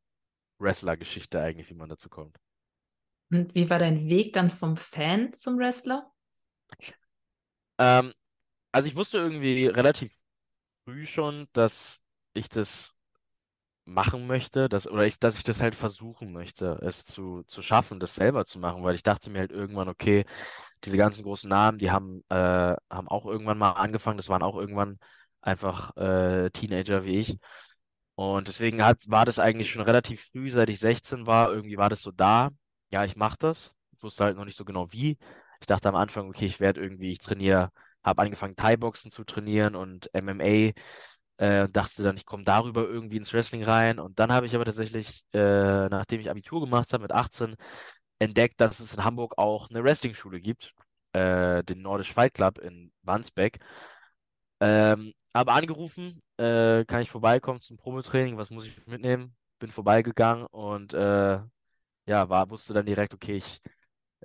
[0.59, 2.37] Wrestler-Geschichte eigentlich, wie man dazu kommt.
[3.31, 6.11] Und wie war dein Weg dann vom Fan zum Wrestler?
[7.77, 8.13] Ähm,
[8.71, 10.13] also ich wusste irgendwie relativ
[10.85, 11.99] früh schon, dass
[12.33, 12.93] ich das
[13.85, 17.99] machen möchte, dass, oder ich, dass ich das halt versuchen möchte, es zu, zu schaffen,
[17.99, 20.25] das selber zu machen, weil ich dachte mir halt irgendwann, okay,
[20.85, 24.57] diese ganzen großen Namen, die haben, äh, haben auch irgendwann mal angefangen, das waren auch
[24.57, 24.99] irgendwann
[25.41, 27.37] einfach äh, Teenager wie ich.
[28.17, 31.89] Und deswegen hat, war das eigentlich schon relativ früh, seit ich 16 war, irgendwie war
[31.89, 32.49] das so da,
[32.91, 33.73] ja, ich mache das.
[33.95, 35.17] Ich wusste halt noch nicht so genau wie.
[35.61, 37.69] Ich dachte am Anfang, okay, ich werde irgendwie, ich trainiere,
[38.03, 40.73] habe angefangen Thai-Boxen zu trainieren und MMA
[41.37, 43.99] äh, dachte dann, ich komme darüber irgendwie ins Wrestling rein.
[43.99, 47.55] Und dann habe ich aber tatsächlich, äh, nachdem ich Abitur gemacht habe mit 18,
[48.19, 50.73] entdeckt, dass es in Hamburg auch eine Wrestling-Schule gibt,
[51.13, 53.59] äh, den Nordisch Fight Club in Wandsbek.
[54.59, 59.35] Ähm, habe angerufen, äh, kann ich vorbeikommen zum Probetraining, was muss ich mitnehmen?
[59.59, 61.39] Bin vorbeigegangen und äh,
[62.07, 63.61] ja, war, wusste dann direkt, okay, ich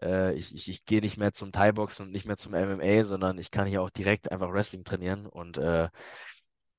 [0.03, 3.39] äh, ich, ich, ich gehe nicht mehr zum Thai-Boxen und nicht mehr zum MMA, sondern
[3.39, 5.27] ich kann hier auch direkt einfach Wrestling trainieren.
[5.27, 5.89] Und äh,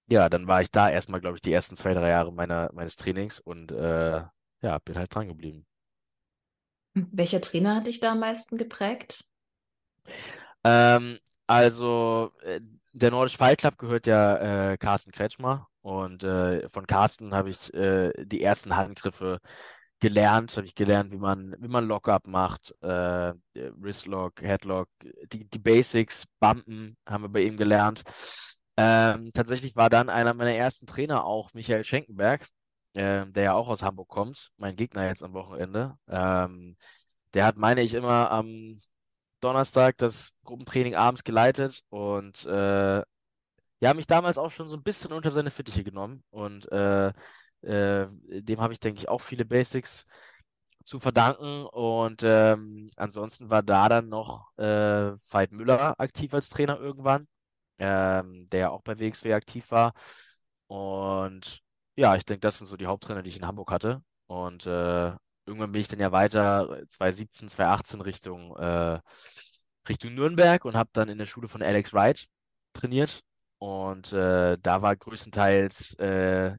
[0.07, 2.95] ja, dann war ich da erstmal, glaube ich, die ersten zwei, drei Jahre meiner, meines
[2.95, 4.23] Trainings und äh,
[4.61, 5.65] ja, bin halt dran geblieben.
[6.93, 9.25] Welcher Trainer hat dich da am meisten geprägt?
[10.63, 12.61] Ähm, also, äh,
[12.93, 17.73] der Nordisch Fight Club gehört ja äh, Carsten Kretschmer und äh, von Carsten habe ich
[17.73, 19.39] äh, die ersten Handgriffe
[19.99, 24.89] gelernt, habe ich gelernt, wie man, wie man Lockup macht, äh, Wristlock, Headlock,
[25.31, 28.03] die, die Basics, Bumpen haben wir bei ihm gelernt.
[28.77, 32.45] Ähm, tatsächlich war dann einer meiner ersten Trainer auch Michael Schenkenberg,
[32.93, 35.95] äh, der ja auch aus Hamburg kommt, mein Gegner jetzt am Wochenende.
[36.07, 36.75] Ähm,
[37.33, 38.79] der hat, meine ich, immer am
[39.43, 43.03] Donnerstag das Gruppentraining abends geleitet und äh,
[43.81, 47.09] ja, mich damals auch schon so ein bisschen unter seine Fittiche genommen und äh,
[47.61, 48.07] äh,
[48.41, 50.05] dem habe ich, denke ich, auch viele Basics
[50.85, 56.79] zu verdanken und ähm, ansonsten war da dann noch äh, Veit Müller aktiv als Trainer
[56.79, 57.27] irgendwann,
[57.79, 59.93] ähm, der auch bei WXW aktiv war
[60.67, 61.61] und
[61.95, 65.13] ja, ich denke, das sind so die Haupttrainer, die ich in Hamburg hatte und äh,
[65.45, 68.99] irgendwann bin ich dann ja weiter 2017, 2018 Richtung, äh,
[69.87, 72.27] Richtung Nürnberg und habe dann in der Schule von Alex Wright
[72.73, 73.21] trainiert.
[73.59, 76.55] Und äh, da war größtenteils äh,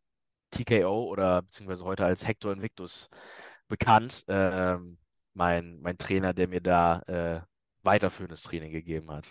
[0.50, 3.08] TKO oder beziehungsweise heute als Hector Invictus
[3.68, 4.24] bekannt.
[4.28, 4.98] Ähm,
[5.34, 7.40] mein, mein Trainer, der mir da äh,
[7.82, 9.26] weiterführendes Training gegeben hat.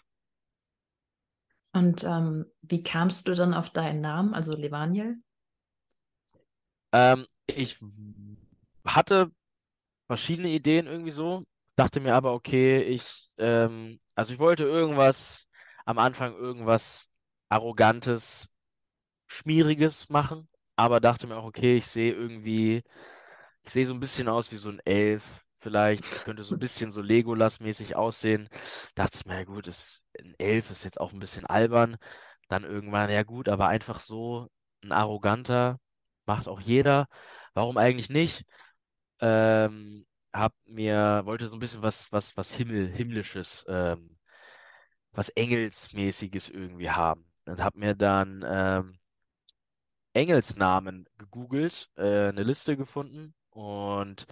[1.72, 5.18] Und ähm, wie kamst du dann auf deinen Namen, also Levaniel?
[6.92, 7.80] Ähm, ich
[8.86, 9.32] hatte
[10.14, 11.44] verschiedene Ideen irgendwie so.
[11.76, 15.48] Dachte mir aber, okay, ich, ähm, also ich wollte irgendwas,
[15.86, 17.10] am Anfang irgendwas
[17.50, 18.50] Arrogantes,
[19.28, 22.84] Schmieriges machen, aber dachte mir auch, okay, ich sehe irgendwie,
[23.64, 25.24] ich sehe so ein bisschen aus wie so ein Elf,
[25.60, 28.50] vielleicht, könnte so ein bisschen so Legolas-mäßig aussehen.
[28.96, 31.98] Dachte ich mir, ja gut, ist, ein Elf ist jetzt auch ein bisschen albern.
[32.50, 34.50] Dann irgendwann, ja gut, aber einfach so
[34.84, 35.80] ein arroganter,
[36.26, 37.08] macht auch jeder.
[37.54, 38.46] Warum eigentlich nicht?
[39.24, 44.18] Ähm, hab mir, wollte so ein bisschen was, was, was Himmel, Himmlisches, ähm,
[45.14, 47.26] was Engelsmäßiges irgendwie haben.
[47.46, 49.00] Und hab mir dann ähm,
[50.14, 54.28] Engelsnamen gegoogelt, äh, eine Liste gefunden und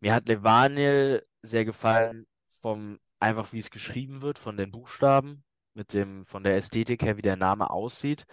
[0.00, 5.92] mir hat Levaniel sehr gefallen vom einfach wie es geschrieben wird, von den Buchstaben, mit
[5.94, 8.26] dem, von der Ästhetik her, wie der Name aussieht.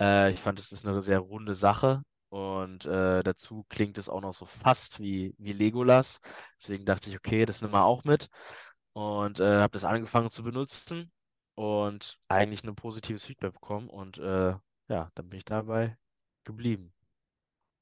[0.00, 2.02] Äh, ich fand, es ist eine sehr runde Sache.
[2.30, 6.20] Und äh, dazu klingt es auch noch so fast wie, wie Legolas.
[6.60, 8.28] Deswegen dachte ich, okay, das nehmen wir auch mit.
[8.92, 11.10] Und äh, habe das angefangen zu benutzen
[11.54, 13.88] und eigentlich nur positives Feedback bekommen.
[13.88, 14.54] Und äh,
[14.88, 15.96] ja, dann bin ich dabei
[16.44, 16.92] geblieben.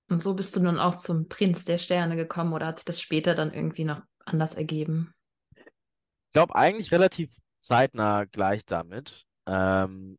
[0.09, 3.01] Und so bist du nun auch zum Prinz der Sterne gekommen oder hat sich das
[3.01, 5.13] später dann irgendwie noch anders ergeben?
[5.57, 9.25] Ich glaube eigentlich relativ zeitnah gleich damit.
[9.47, 10.19] Ähm,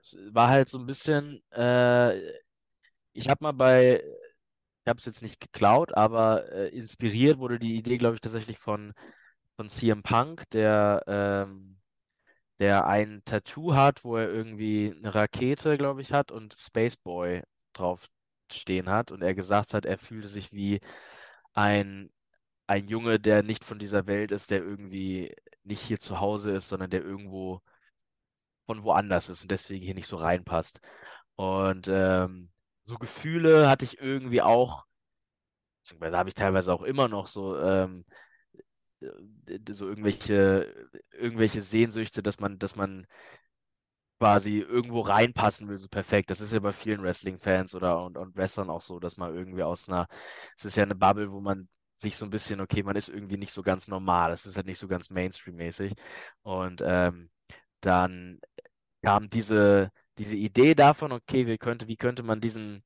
[0.00, 2.20] es war halt so ein bisschen, äh,
[3.18, 4.02] ich habe mal bei,
[4.84, 8.58] ich habe es jetzt nicht geklaut, aber äh, inspiriert wurde die Idee, glaube ich, tatsächlich
[8.58, 8.94] von,
[9.56, 11.78] von CM Punk, der, ähm,
[12.60, 17.42] der ein Tattoo hat, wo er irgendwie eine Rakete, glaube ich, hat und Space Boy
[17.72, 18.08] drauf
[18.52, 20.80] stehen hat und er gesagt hat, er fühlte sich wie
[21.54, 22.10] ein,
[22.66, 26.68] ein Junge, der nicht von dieser Welt ist, der irgendwie nicht hier zu Hause ist,
[26.68, 27.62] sondern der irgendwo
[28.66, 30.80] von woanders ist und deswegen hier nicht so reinpasst.
[31.36, 32.50] Und ähm,
[32.88, 34.86] so Gefühle hatte ich irgendwie auch,
[35.82, 38.04] beziehungsweise habe ich teilweise auch immer noch so, ähm,
[39.00, 43.06] äh, so irgendwelche, irgendwelche Sehnsüchte, dass man, dass man
[44.18, 46.30] quasi irgendwo reinpassen will, so perfekt.
[46.30, 49.62] Das ist ja bei vielen Wrestling-Fans oder und, und Wrestlern auch so, dass man irgendwie
[49.62, 50.08] aus einer,
[50.56, 53.36] es ist ja eine Bubble, wo man sich so ein bisschen, okay, man ist irgendwie
[53.36, 55.94] nicht so ganz normal, es ist halt nicht so ganz Mainstream-mäßig.
[56.42, 57.30] Und ähm,
[57.80, 58.40] dann
[59.02, 62.82] kam diese, diese Idee davon, okay, wie könnte, wie könnte man diesen,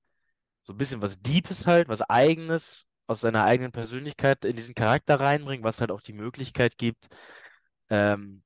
[0.64, 5.20] so ein bisschen was Deepes halt, was Eigenes aus seiner eigenen Persönlichkeit in diesen Charakter
[5.20, 7.08] reinbringen, was halt auch die Möglichkeit gibt,
[7.90, 8.42] ähm,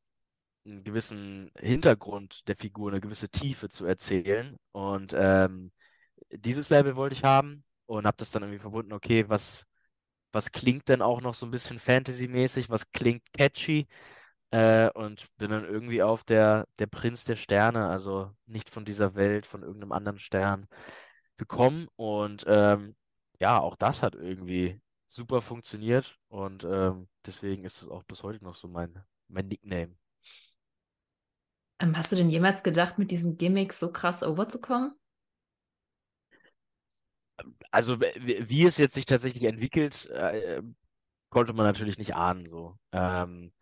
[0.67, 4.57] einen gewissen Hintergrund der Figur, eine gewisse Tiefe zu erzählen.
[4.73, 5.73] Und ähm,
[6.31, 9.67] dieses Level wollte ich haben und habe das dann irgendwie verbunden, okay, was,
[10.33, 13.89] was klingt denn auch noch so ein bisschen Fantasy-mäßig, was klingt catchy?
[14.51, 19.15] Äh, und bin dann irgendwie auf der, der Prinz der Sterne, also nicht von dieser
[19.15, 20.69] Welt, von irgendeinem anderen Stern
[21.37, 21.89] gekommen.
[21.97, 22.97] Und ähm,
[23.41, 26.19] ja, auch das hat irgendwie super funktioniert.
[26.29, 29.97] Und ähm, deswegen ist es auch bis heute noch so mein, mein Nickname.
[31.79, 34.95] Ähm, hast du denn jemals gedacht, mit diesem Gimmick so krass overzukommen?
[37.71, 40.63] Also, wie, wie es jetzt sich tatsächlich entwickelt, äh,
[41.29, 42.79] konnte man natürlich nicht ahnen, so.
[42.93, 43.53] Ähm,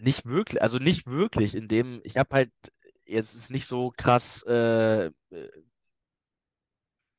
[0.00, 2.50] nicht wirklich, also nicht wirklich, in dem, ich habe halt
[3.06, 5.10] jetzt ist nicht so krass, äh,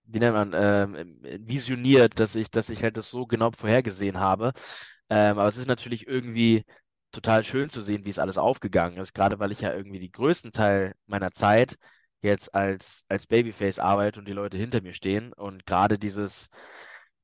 [0.05, 4.53] wie nennt man, ähm, visioniert, dass ich, dass ich halt das so genau vorhergesehen habe.
[5.09, 6.63] Ähm, aber es ist natürlich irgendwie
[7.11, 10.11] total schön zu sehen, wie es alles aufgegangen ist, gerade weil ich ja irgendwie die
[10.11, 11.77] größten Teil meiner Zeit
[12.21, 16.49] jetzt als, als Babyface arbeite und die Leute hinter mir stehen und gerade dieses,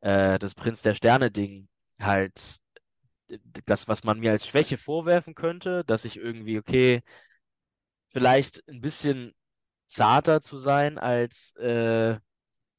[0.02, 1.68] äh, das Prinz der Sterne-Ding
[2.00, 2.58] halt
[3.66, 7.02] das, was man mir als Schwäche vorwerfen könnte, dass ich irgendwie, okay,
[8.08, 9.34] vielleicht ein bisschen
[9.88, 12.18] zarter zu sein als äh,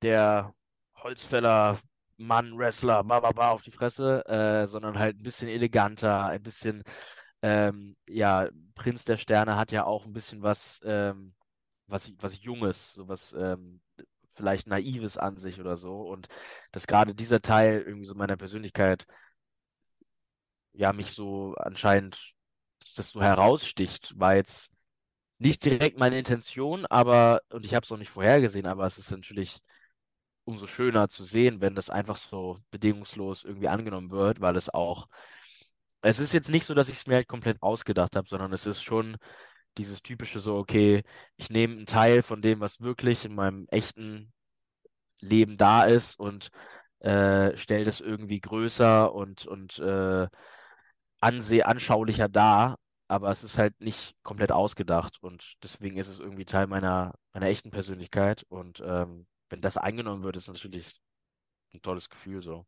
[0.03, 0.55] der
[0.97, 1.81] Holzfäller,
[2.19, 6.43] Mann, Wrestler, ba, ba, ba auf die Fresse, äh, sondern halt ein bisschen eleganter, ein
[6.43, 6.85] bisschen,
[7.43, 11.35] ähm, ja, Prinz der Sterne hat ja auch ein bisschen was, ähm,
[11.87, 13.81] was, was Junges, so was ähm,
[14.31, 16.03] vielleicht Naives an sich oder so.
[16.03, 16.29] Und
[16.73, 19.07] dass gerade dieser Teil irgendwie so meiner Persönlichkeit
[20.73, 22.35] ja mich so anscheinend,
[22.81, 24.71] dass das so heraussticht, war jetzt
[25.39, 29.11] nicht direkt meine Intention, aber, und ich habe es auch nicht vorhergesehen, aber es ist
[29.11, 29.61] natürlich
[30.45, 35.09] umso schöner zu sehen, wenn das einfach so bedingungslos irgendwie angenommen wird, weil es auch,
[36.03, 38.67] es ist jetzt nicht so, dass ich es mir halt komplett ausgedacht habe, sondern es
[38.67, 39.17] ist schon
[39.79, 41.03] dieses typische so, okay,
[41.37, 44.33] ich nehme einen Teil von dem, was wirklich in meinem echten
[45.21, 46.51] Leben da ist und
[47.01, 50.29] äh, stelle das irgendwie größer und, und äh,
[51.23, 56.45] anseh anschaulicher dar, aber es ist halt nicht komplett ausgedacht und deswegen ist es irgendwie
[56.47, 61.01] Teil meiner, meiner echten Persönlichkeit und ähm, wenn das eingenommen wird, ist natürlich
[61.75, 62.67] ein tolles Gefühl so.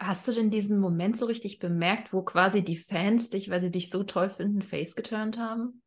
[0.00, 3.70] Hast du denn diesen Moment so richtig bemerkt, wo quasi die Fans dich, weil sie
[3.70, 5.82] dich so toll finden, face geturnt haben?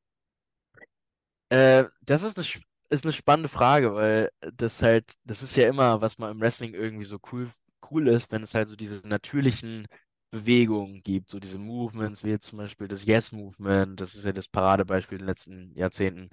[1.50, 2.48] Äh, das ist eine,
[2.90, 6.74] ist eine spannende Frage, weil das halt, das ist ja immer, was man im Wrestling
[6.74, 7.50] irgendwie so cool,
[7.92, 9.88] cool ist, wenn es halt so diese natürlichen
[10.34, 14.48] Bewegungen gibt, so diese Movements, wie jetzt zum Beispiel das Yes-Movement, das ist ja das
[14.50, 16.30] Paradebeispiel in den letzten Jahrzehnten.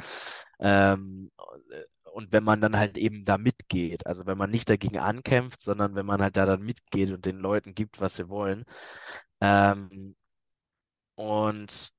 [0.58, 1.30] Ähm,
[2.12, 5.94] und wenn man dann halt eben da mitgeht, also wenn man nicht dagegen ankämpft, sondern
[5.94, 8.64] wenn man halt da dann mitgeht und den Leuten gibt, was sie wollen.
[9.40, 10.16] Ähm,
[11.14, 11.90] und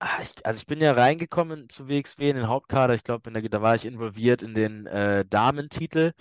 [0.00, 2.94] ah, also ich bin ja reingekommen zu WXW in den Hauptkader.
[2.94, 6.12] Ich glaube, da war ich involviert in den äh, Damentitel,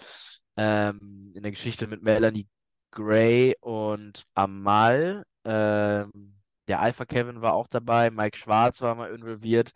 [0.58, 2.48] ähm, in der Geschichte mit Melanie
[2.92, 5.24] Gray und Amal.
[5.46, 6.36] Ähm,
[6.68, 9.72] der Alpha Kevin war auch dabei, Mike Schwarz war mal involviert.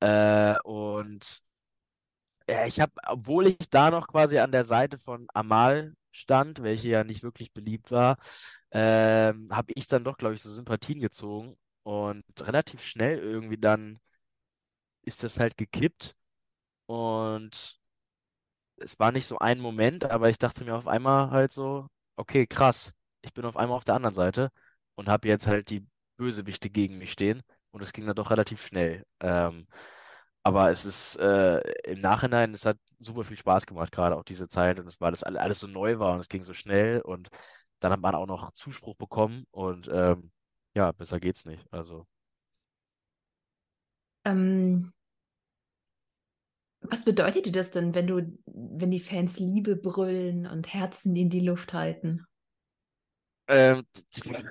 [0.00, 1.42] Äh, und
[2.48, 6.88] ja, ich habe, obwohl ich da noch quasi an der Seite von Amal stand, welche
[6.88, 8.16] ja nicht wirklich beliebt war,
[8.72, 11.56] ähm, habe ich dann doch, glaube ich, so Sympathien gezogen.
[11.84, 13.98] Und relativ schnell irgendwie dann
[15.02, 16.14] ist das halt gekippt.
[16.86, 17.80] Und
[18.76, 22.46] es war nicht so ein Moment, aber ich dachte mir auf einmal halt so, okay,
[22.46, 24.50] krass, ich bin auf einmal auf der anderen Seite
[24.98, 27.42] und habe jetzt halt die Bösewichte gegen mich stehen.
[27.70, 29.04] Und es ging dann doch relativ schnell.
[29.20, 29.68] Ähm,
[30.42, 34.48] aber es ist äh, im Nachhinein, es hat super viel Spaß gemacht, gerade auch diese
[34.48, 34.80] Zeit.
[34.80, 37.00] Und es war das alles, alles so neu war und es ging so schnell.
[37.00, 37.28] Und
[37.78, 39.44] dann hat man auch noch Zuspruch bekommen.
[39.52, 40.32] Und ähm,
[40.74, 41.64] ja, besser geht's nicht.
[41.72, 42.04] Also.
[44.24, 44.92] Ähm,
[46.80, 51.30] was bedeutet dir das denn, wenn du, wenn die Fans Liebe brüllen und Herzen in
[51.30, 52.26] die Luft halten?
[53.48, 53.86] Ähm,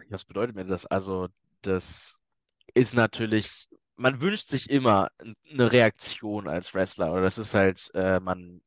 [0.10, 0.86] was bedeutet mir das?
[0.86, 1.28] Also,
[1.62, 2.18] das
[2.74, 5.10] ist natürlich, man wünscht sich immer
[5.52, 7.12] eine Reaktion als Wrestler.
[7.14, 8.62] Oder das ist halt, äh, man,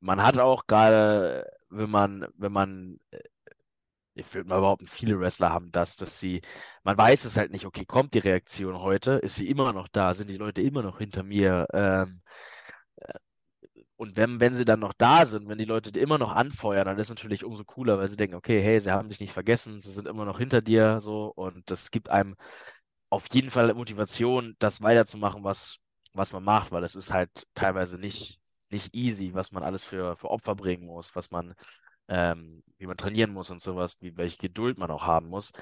[0.00, 3.20] man hat auch gerade, wenn man, wenn man, äh,
[4.14, 6.40] ich würde mal behaupten, viele Wrestler haben das, dass sie,
[6.84, 9.12] man weiß es halt nicht, okay, kommt die Reaktion heute?
[9.12, 10.14] Ist sie immer noch da?
[10.14, 11.66] Sind die Leute immer noch hinter mir?
[11.72, 12.22] Ähm,
[13.96, 16.98] und wenn, wenn sie dann noch da sind, wenn die Leute immer noch anfeuern, dann
[16.98, 19.92] ist natürlich umso cooler, weil sie denken, okay, hey, sie haben dich nicht vergessen, sie
[19.92, 22.36] sind immer noch hinter dir, so, und das gibt einem
[23.10, 25.78] auf jeden Fall Motivation, das weiterzumachen, was,
[26.12, 30.16] was man macht, weil es ist halt teilweise nicht, nicht easy, was man alles für,
[30.16, 31.54] für Opfer bringen muss, was man,
[32.08, 35.52] ähm, wie man trainieren muss und sowas, wie welche Geduld man auch haben muss.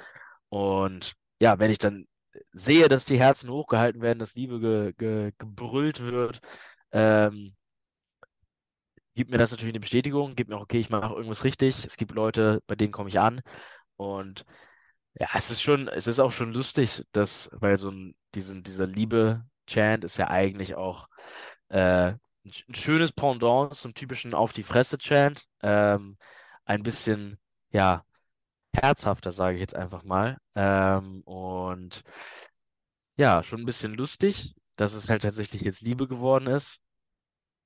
[0.48, 2.06] Und ja, wenn ich dann
[2.52, 6.40] sehe, dass die Herzen hochgehalten werden, dass Liebe ge, ge, gebrüllt wird,
[6.92, 7.54] ähm,
[9.14, 11.84] gibt mir das natürlich eine Bestätigung, gibt mir auch, okay, ich mache irgendwas richtig.
[11.84, 13.40] Es gibt Leute, bei denen komme ich an.
[13.96, 14.44] Und
[15.18, 18.86] ja, es ist schon, es ist auch schon lustig, dass, weil so ein, diesen, dieser
[18.86, 21.08] Liebe-Chant ist ja eigentlich auch
[21.68, 22.12] äh,
[22.44, 25.46] ein, schönes Pendant zum typischen Auf die Fresse-Chant.
[25.62, 26.18] Ähm,
[26.64, 27.38] ein bisschen,
[27.70, 28.04] ja,
[28.74, 30.38] herzhafter, sage ich jetzt einfach mal.
[30.54, 32.02] Ähm, und
[33.16, 36.80] ja, schon ein bisschen lustig, dass es halt tatsächlich jetzt Liebe geworden ist.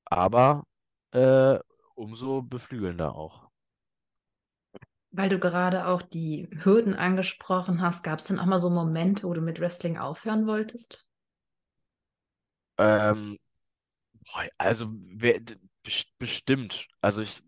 [0.05, 0.65] Aber
[1.13, 1.59] äh,
[1.95, 3.49] umso beflügelnder auch.
[5.11, 9.25] Weil du gerade auch die Hürden angesprochen hast, gab es denn auch mal so Momente,
[9.25, 11.09] wo du mit Wrestling aufhören wolltest?
[12.79, 13.39] Ähm,
[14.59, 15.41] also wer,
[16.19, 16.89] bestimmt.
[17.01, 17.43] Also ich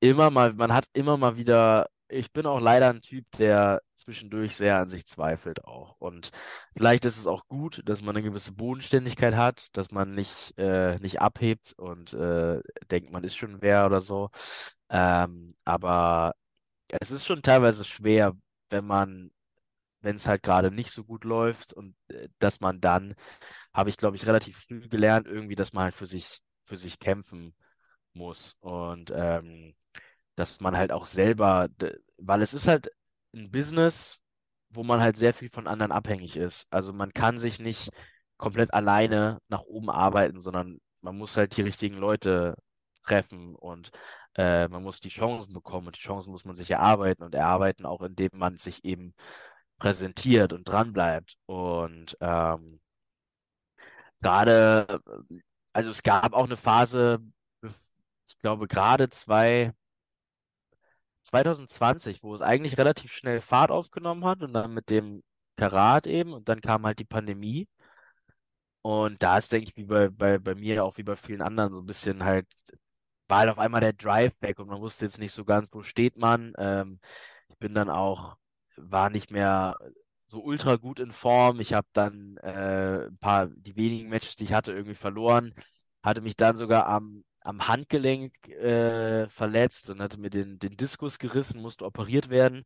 [0.00, 4.56] immer mal, man hat immer mal wieder, ich bin auch leider ein Typ, der zwischendurch
[4.56, 5.96] sehr an sich zweifelt auch.
[5.98, 6.30] Und
[6.76, 10.98] vielleicht ist es auch gut, dass man eine gewisse Bodenständigkeit hat, dass man nicht, äh,
[10.98, 14.30] nicht abhebt und äh, denkt, man ist schon wer oder so.
[14.90, 16.34] Ähm, aber
[16.88, 18.34] es ist schon teilweise schwer,
[18.70, 19.30] wenn man,
[20.00, 23.14] wenn es halt gerade nicht so gut läuft und äh, dass man dann,
[23.74, 26.98] habe ich glaube ich relativ früh gelernt, irgendwie, dass man halt für sich, für sich
[26.98, 27.54] kämpfen
[28.14, 28.56] muss.
[28.60, 29.74] Und ähm,
[30.36, 31.68] dass man halt auch selber,
[32.18, 32.90] weil es ist halt
[33.34, 34.20] ein Business,
[34.70, 36.66] wo man halt sehr viel von anderen abhängig ist.
[36.70, 37.90] Also man kann sich nicht
[38.38, 42.56] komplett alleine nach oben arbeiten, sondern man muss halt die richtigen Leute
[43.04, 43.90] treffen und
[44.36, 47.86] äh, man muss die Chancen bekommen und die Chancen muss man sich erarbeiten und erarbeiten
[47.86, 49.14] auch, indem man sich eben
[49.78, 51.36] präsentiert und dranbleibt.
[51.46, 52.80] Und ähm,
[54.22, 55.00] gerade,
[55.72, 57.20] also es gab auch eine Phase,
[58.26, 59.72] ich glaube gerade zwei
[61.22, 65.22] 2020, wo es eigentlich relativ schnell Fahrt aufgenommen hat und dann mit dem
[65.56, 67.68] Karat eben und dann kam halt die Pandemie
[68.82, 71.74] und da ist, denke ich, wie bei, bei, bei mir auch wie bei vielen anderen
[71.74, 72.46] so ein bisschen halt,
[73.28, 75.82] war halt auf einmal der Drive weg und man wusste jetzt nicht so ganz, wo
[75.82, 76.52] steht man.
[76.58, 77.00] Ähm,
[77.48, 78.36] ich bin dann auch,
[78.76, 79.78] war nicht mehr
[80.26, 81.60] so ultra gut in Form.
[81.60, 85.54] Ich habe dann äh, ein paar, die wenigen Matches, die ich hatte, irgendwie verloren.
[86.02, 91.18] Hatte mich dann sogar am, am Handgelenk äh, verletzt und hatte mir den, den Diskus
[91.18, 92.64] gerissen, musste operiert werden.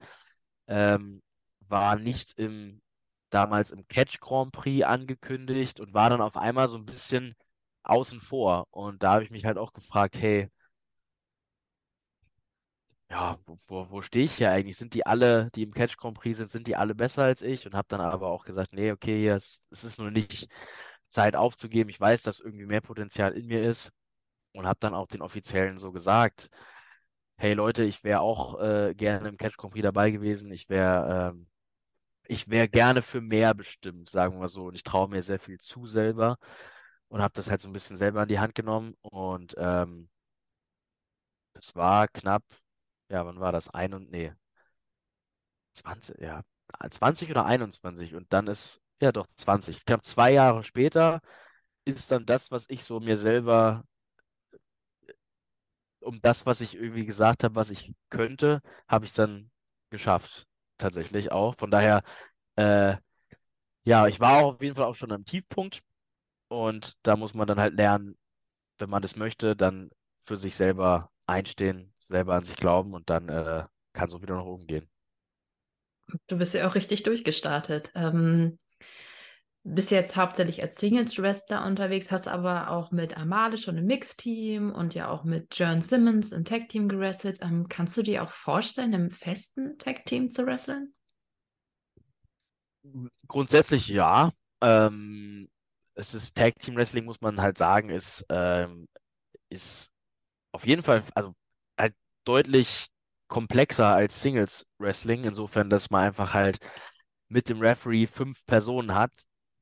[0.69, 1.23] Ähm,
[1.69, 2.83] war nicht im,
[3.31, 7.35] damals im Catch Grand Prix angekündigt und war dann auf einmal so ein bisschen
[7.85, 8.67] außen vor.
[8.71, 10.51] Und da habe ich mich halt auch gefragt, hey,
[13.11, 14.77] ja, wo, wo, wo stehe ich hier eigentlich?
[14.77, 17.67] Sind die alle, die im Catch Grand Prix sind, sind die alle besser als ich?
[17.67, 20.49] Und habe dann aber auch gesagt, nee, okay, es, es ist nur nicht
[21.09, 21.91] Zeit aufzugeben.
[21.91, 23.93] Ich weiß, dass irgendwie mehr Potenzial in mir ist
[24.57, 26.49] und habe dann auch den Offiziellen so gesagt,
[27.37, 30.51] hey Leute, ich wäre auch äh, gerne im Catch Prix dabei gewesen.
[30.53, 31.49] Ich wäre ähm,
[32.29, 34.67] ich gerne für mehr bestimmt, sagen wir mal so.
[34.67, 36.39] Und ich traue mir sehr viel zu selber
[37.09, 38.95] und habe das halt so ein bisschen selber in die Hand genommen.
[39.03, 40.09] Und ähm,
[41.55, 42.45] das war knapp,
[43.09, 43.69] ja, wann war das?
[43.71, 44.33] Ein und, nee,
[45.75, 46.43] 20, ja,
[46.91, 48.15] 20 oder 21.
[48.15, 49.85] Und dann ist, ja doch, 20.
[49.85, 51.21] Knapp zwei Jahre später
[51.85, 53.85] ist dann das, was ich so mir selber,
[56.07, 59.51] um das, was ich irgendwie gesagt habe, was ich könnte, habe ich dann
[59.91, 60.47] geschafft.
[60.79, 61.57] Tatsächlich auch.
[61.57, 62.03] Von daher,
[62.57, 62.97] äh,
[63.85, 65.81] ja, ich war auch auf jeden Fall auch schon am Tiefpunkt.
[66.49, 68.17] Und da muss man dann halt lernen,
[68.79, 69.91] wenn man das möchte, dann
[70.21, 74.37] für sich selber einstehen, selber an sich glauben und dann äh, kann es auch wieder
[74.37, 74.89] nach oben gehen.
[76.29, 77.91] Du bist ja auch richtig durchgestartet.
[77.95, 78.59] Ähm,
[79.69, 84.95] bist jetzt hauptsächlich als Singles-Wrestler unterwegs, hast aber auch mit Amale schon im Mixteam und
[84.95, 87.41] ja auch mit Jern Simmons im Tag-Team gewrestelt.
[87.43, 90.95] Ähm, kannst du dir auch vorstellen, im festen Tag-Team zu wresteln?
[93.27, 94.31] Grundsätzlich ja.
[94.61, 95.49] Ähm,
[95.95, 98.87] es ist Tag Team Wrestling, muss man halt sagen, ist, ähm,
[99.49, 99.91] ist
[100.53, 101.35] auf jeden Fall, also
[101.79, 102.87] halt deutlich
[103.29, 106.59] komplexer als Singles Wrestling, insofern, dass man einfach halt
[107.29, 109.11] mit dem Referee fünf Personen hat,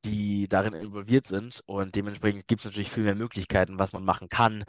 [0.05, 4.29] die darin involviert sind und dementsprechend gibt es natürlich viel mehr Möglichkeiten, was man machen
[4.29, 4.64] kann,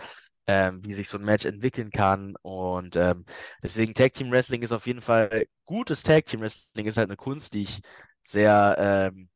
[0.48, 3.26] ähm, wie sich so ein Match entwickeln kann und ähm,
[3.63, 7.17] deswegen Tag Team Wrestling ist auf jeden Fall gutes Tag Team Wrestling ist halt eine
[7.17, 7.82] Kunst, die ich
[8.24, 9.30] sehr ähm,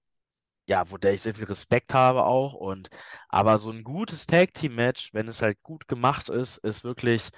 [0.69, 2.53] ja, vor der ich sehr viel Respekt habe auch.
[2.53, 2.89] Und
[3.27, 7.29] aber so ein gutes Tag Team Match, wenn es halt gut gemacht ist, ist wirklich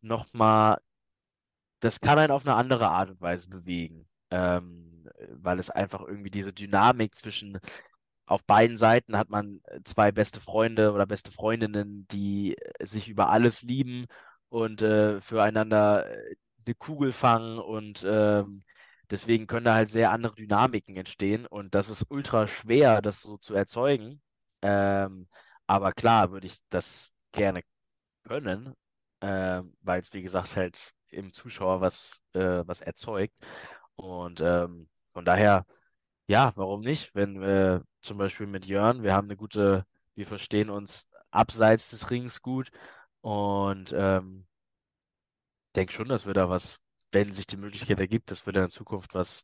[0.00, 0.78] nochmal,
[1.80, 4.08] das kann einen auf eine andere Art und Weise bewegen.
[4.30, 7.58] Ähm, weil es einfach irgendwie diese Dynamik zwischen
[8.28, 13.08] auf beiden Seiten hat man äh, zwei beste Freunde oder beste Freundinnen, die äh, sich
[13.08, 14.06] über alles lieben
[14.48, 16.34] und äh, füreinander äh,
[16.66, 18.62] eine Kugel fangen und ähm,
[19.10, 23.38] deswegen können da halt sehr andere Dynamiken entstehen und das ist ultra schwer, das so
[23.38, 24.20] zu erzeugen.
[24.62, 25.28] Ähm,
[25.66, 27.62] aber klar würde ich das gerne
[28.24, 28.74] können,
[29.20, 33.34] ähm, weil es wie gesagt halt im Zuschauer was, äh, was erzeugt
[33.96, 35.64] und ähm, von daher.
[36.28, 37.14] Ja, warum nicht?
[37.14, 42.10] Wenn wir zum Beispiel mit Jörn, wir haben eine gute, wir verstehen uns abseits des
[42.10, 42.70] Rings gut
[43.22, 44.46] und ähm,
[45.74, 46.78] denke schon, dass wir da was,
[47.12, 49.42] wenn sich die Möglichkeit ergibt, dass wir da in Zukunft was,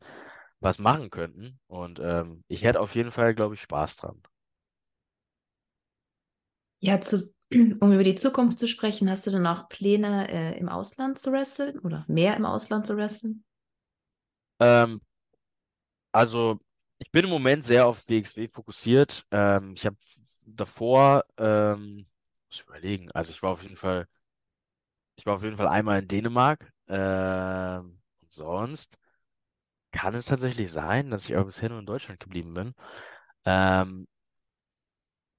[0.59, 1.59] was machen könnten.
[1.67, 4.21] Und ähm, ich hätte auf jeden Fall, glaube ich, Spaß dran.
[6.81, 10.69] Ja, zu, um über die Zukunft zu sprechen, hast du denn auch Pläne, äh, im
[10.69, 13.43] Ausland zu wresteln oder mehr im Ausland zu wresteln?
[14.59, 15.01] Ähm,
[16.13, 16.59] also,
[16.99, 19.25] ich bin im Moment sehr auf WXW fokussiert.
[19.31, 19.97] Ähm, ich habe
[20.45, 22.07] davor, ähm,
[22.47, 24.07] muss ich überlegen, also ich war auf jeden Fall,
[25.15, 26.71] ich war auf jeden Fall einmal in Dänemark.
[26.87, 28.97] Ähm, und sonst
[29.91, 32.75] kann es tatsächlich sein, dass ich aber bisher nur in Deutschland geblieben bin.
[33.45, 34.07] Ähm,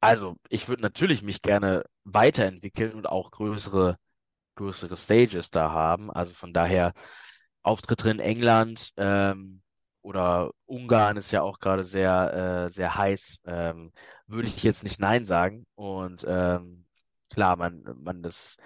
[0.00, 3.96] also, ich würde natürlich mich gerne weiterentwickeln und auch größere,
[4.56, 6.10] größere Stages da haben.
[6.12, 6.94] Also von daher
[7.62, 9.62] Auftritte in England ähm,
[10.06, 13.42] oder Ungarn ist ja auch gerade sehr, äh, sehr heiß.
[13.46, 13.92] Ähm,
[14.28, 15.66] würde ich jetzt nicht Nein sagen.
[15.74, 16.86] Und ähm,
[17.30, 18.56] klar, man, man das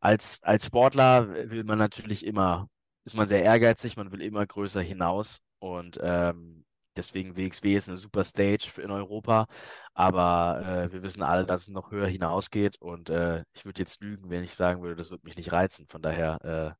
[0.00, 2.68] als, als Sportler will man natürlich immer,
[3.04, 5.40] ist man sehr ehrgeizig, man will immer größer hinaus.
[5.58, 6.64] Und ähm,
[6.96, 9.46] deswegen WXW ist eine super Stage in Europa.
[9.94, 12.80] Aber äh, wir wissen alle, dass es noch höher hinausgeht.
[12.80, 15.86] Und äh, ich würde jetzt lügen, wenn ich sagen würde, das würde mich nicht reizen.
[15.88, 16.76] Von daher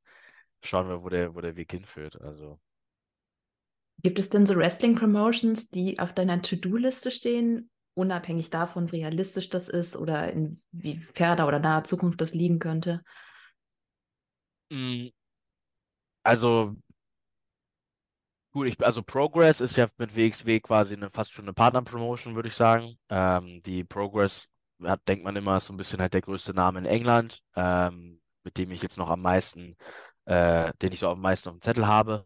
[0.62, 2.20] äh, schauen wir, wo der, wo der Weg hinführt.
[2.22, 2.58] Also.
[4.02, 9.68] Gibt es denn so Wrestling-Promotions, die auf deiner To-Do-Liste stehen, unabhängig davon, wie realistisch das
[9.68, 13.02] ist oder in wie ferner oder naher Zukunft das liegen könnte?
[14.70, 15.08] Mm,
[16.24, 16.76] Also,
[18.52, 22.48] gut, ich, also Progress ist ja mit WXW quasi eine, fast schon eine Partner-Promotion, würde
[22.48, 22.94] ich sagen.
[23.08, 24.48] Ähm, die Progress
[24.84, 28.20] hat, denkt man immer, ist so ein bisschen halt der größte Name in England, ähm,
[28.44, 29.76] mit dem ich jetzt noch am meisten,
[30.26, 32.24] äh, den ich so am meisten auf dem Zettel habe.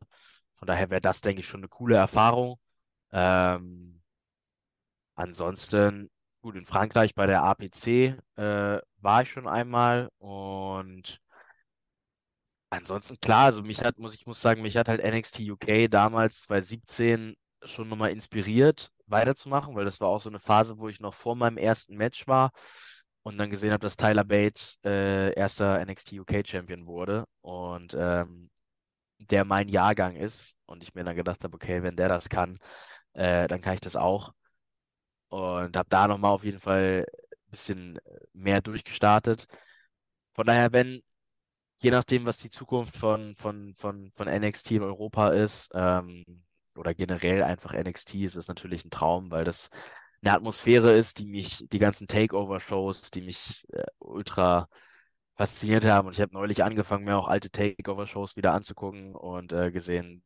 [0.63, 2.57] Von daher wäre das, denke ich, schon eine coole Erfahrung.
[3.11, 4.01] Ähm,
[5.17, 6.09] ansonsten,
[6.41, 11.19] gut, in Frankreich bei der APC äh, war ich schon einmal und
[12.71, 16.43] ansonsten klar, also mich hat, muss ich muss sagen, mich hat halt NXT UK damals
[16.43, 17.35] 2017
[17.65, 21.35] schon nochmal inspiriert, weiterzumachen, weil das war auch so eine Phase, wo ich noch vor
[21.35, 22.53] meinem ersten Match war
[23.25, 28.52] und dann gesehen habe, dass Tyler Bate äh, erster NXT UK Champion wurde und ähm,
[29.31, 32.59] der mein Jahrgang ist und ich mir dann gedacht habe, okay, wenn der das kann,
[33.15, 34.33] äh, dann kann ich das auch.
[35.29, 37.99] Und habe da nochmal auf jeden Fall ein bisschen
[38.33, 39.47] mehr durchgestartet.
[40.33, 41.03] Von daher, wenn,
[41.79, 46.25] je nachdem, was die Zukunft von, von, von, von NXT in Europa ist, ähm,
[46.75, 49.69] oder generell einfach NXT, ist es natürlich ein Traum, weil das
[50.23, 54.69] eine Atmosphäre ist, die mich, die ganzen Takeover-Shows, die mich äh, ultra
[55.37, 56.09] fasziniert haben.
[56.09, 60.23] Und ich habe neulich angefangen, mir auch alte Takeover-Shows wieder anzugucken und äh, gesehen,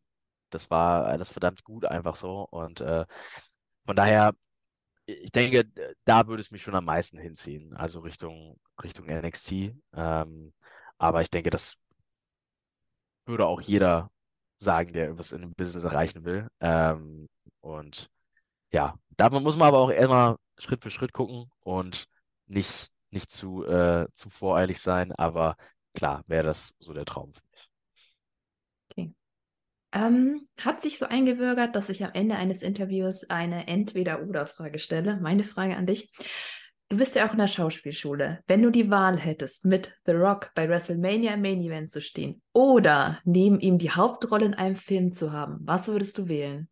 [0.50, 2.42] das war alles verdammt gut einfach so.
[2.50, 3.06] Und äh,
[3.86, 4.34] von daher,
[5.06, 5.64] ich denke,
[6.04, 9.74] da würde es mich schon am meisten hinziehen, also Richtung, Richtung NXT.
[9.94, 10.52] Ähm,
[10.98, 11.76] aber ich denke, das
[13.26, 14.10] würde auch jeder
[14.58, 16.48] sagen, der was in dem Business erreichen will.
[16.60, 17.28] Ähm,
[17.60, 18.08] und
[18.72, 22.06] ja, da muss man aber auch immer Schritt für Schritt gucken und
[22.46, 25.12] nicht, nicht zu, äh, zu voreilig sein.
[25.12, 25.56] Aber
[25.94, 27.70] klar, wäre das so der Traum für mich.
[28.90, 29.14] Okay.
[29.92, 35.18] Ähm, hat sich so eingebürgert, dass ich am Ende eines Interviews eine Entweder-Oder-Frage stelle.
[35.20, 36.12] Meine Frage an dich.
[36.88, 38.44] Du bist ja auch in der Schauspielschule.
[38.46, 42.40] Wenn du die Wahl hättest, mit The Rock bei WrestleMania im Main Event zu stehen
[42.52, 46.68] oder neben ihm die Hauptrolle in einem Film zu haben, was würdest du wählen?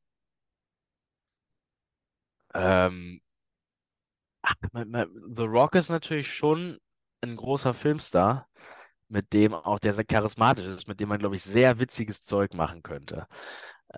[2.54, 3.20] Ähm,
[4.72, 6.78] The Rock ist natürlich schon
[7.22, 8.48] ein großer Filmstar,
[9.08, 12.54] mit dem auch der sehr charismatisch ist, mit dem man, glaube ich, sehr witziges Zeug
[12.54, 13.26] machen könnte.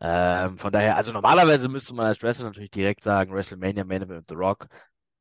[0.00, 4.26] Ähm, von daher, also normalerweise müsste man als Wrestler natürlich direkt sagen, WrestleMania Main Event
[4.28, 4.68] The Rock,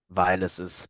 [0.09, 0.89] weil es ist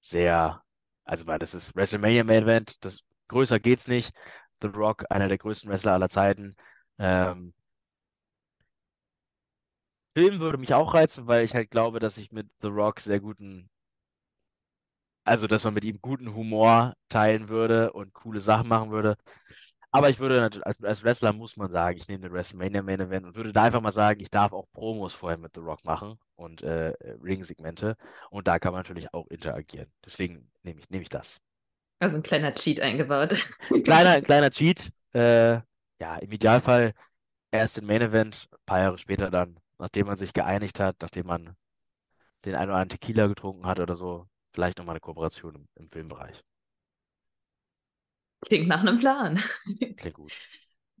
[0.00, 0.62] sehr,
[1.04, 4.14] also weil das ist WrestleMania Main Event, das größer geht's nicht.
[4.62, 6.56] The Rock, einer der größten Wrestler aller Zeiten.
[6.98, 7.52] Ähm,
[10.14, 13.20] Film würde mich auch reizen, weil ich halt glaube, dass ich mit The Rock sehr
[13.20, 13.68] guten,
[15.26, 19.16] also dass man mit ihm guten Humor teilen würde und coole Sachen machen würde.
[19.90, 23.00] Aber ich würde natürlich, als, als Wrestler muss man sagen, ich nehme den WrestleMania Main
[23.00, 25.84] Event und würde da einfach mal sagen, ich darf auch Promos vorher mit The Rock
[25.84, 27.96] machen und äh, Ring-Segmente.
[28.30, 29.90] Und da kann man natürlich auch interagieren.
[30.04, 31.38] Deswegen nehme ich, nehme ich das.
[31.98, 33.48] Also ein kleiner Cheat eingebaut.
[33.84, 34.90] Kleiner, kleiner Cheat.
[35.14, 35.60] Äh,
[35.98, 36.92] ja, im Idealfall
[37.50, 41.26] erst den Main Event, ein paar Jahre später dann, nachdem man sich geeinigt hat, nachdem
[41.26, 41.56] man
[42.44, 45.90] den einen oder anderen Tequila getrunken hat oder so, vielleicht nochmal eine Kooperation im, im
[45.90, 46.42] Filmbereich.
[48.40, 49.42] Klingt nach einem Plan.
[49.96, 50.32] Klingt gut.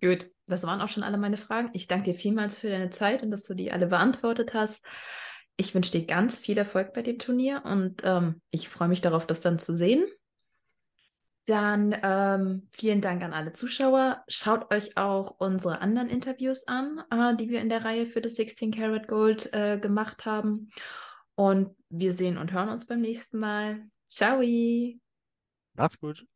[0.02, 1.70] Gut, das waren auch schon alle meine Fragen.
[1.72, 4.84] Ich danke dir vielmals für deine Zeit und dass du die alle beantwortet hast.
[5.56, 9.26] Ich wünsche dir ganz viel Erfolg bei dem Turnier und ähm, ich freue mich darauf,
[9.26, 10.04] das dann zu sehen.
[11.46, 14.22] Dann ähm, vielen Dank an alle Zuschauer.
[14.28, 18.34] Schaut euch auch unsere anderen Interviews an, äh, die wir in der Reihe für das
[18.34, 20.70] 16 Karat Gold äh, gemacht haben.
[21.36, 23.88] Und wir sehen und hören uns beim nächsten Mal.
[24.08, 24.40] Ciao.
[25.74, 26.26] Macht's gut.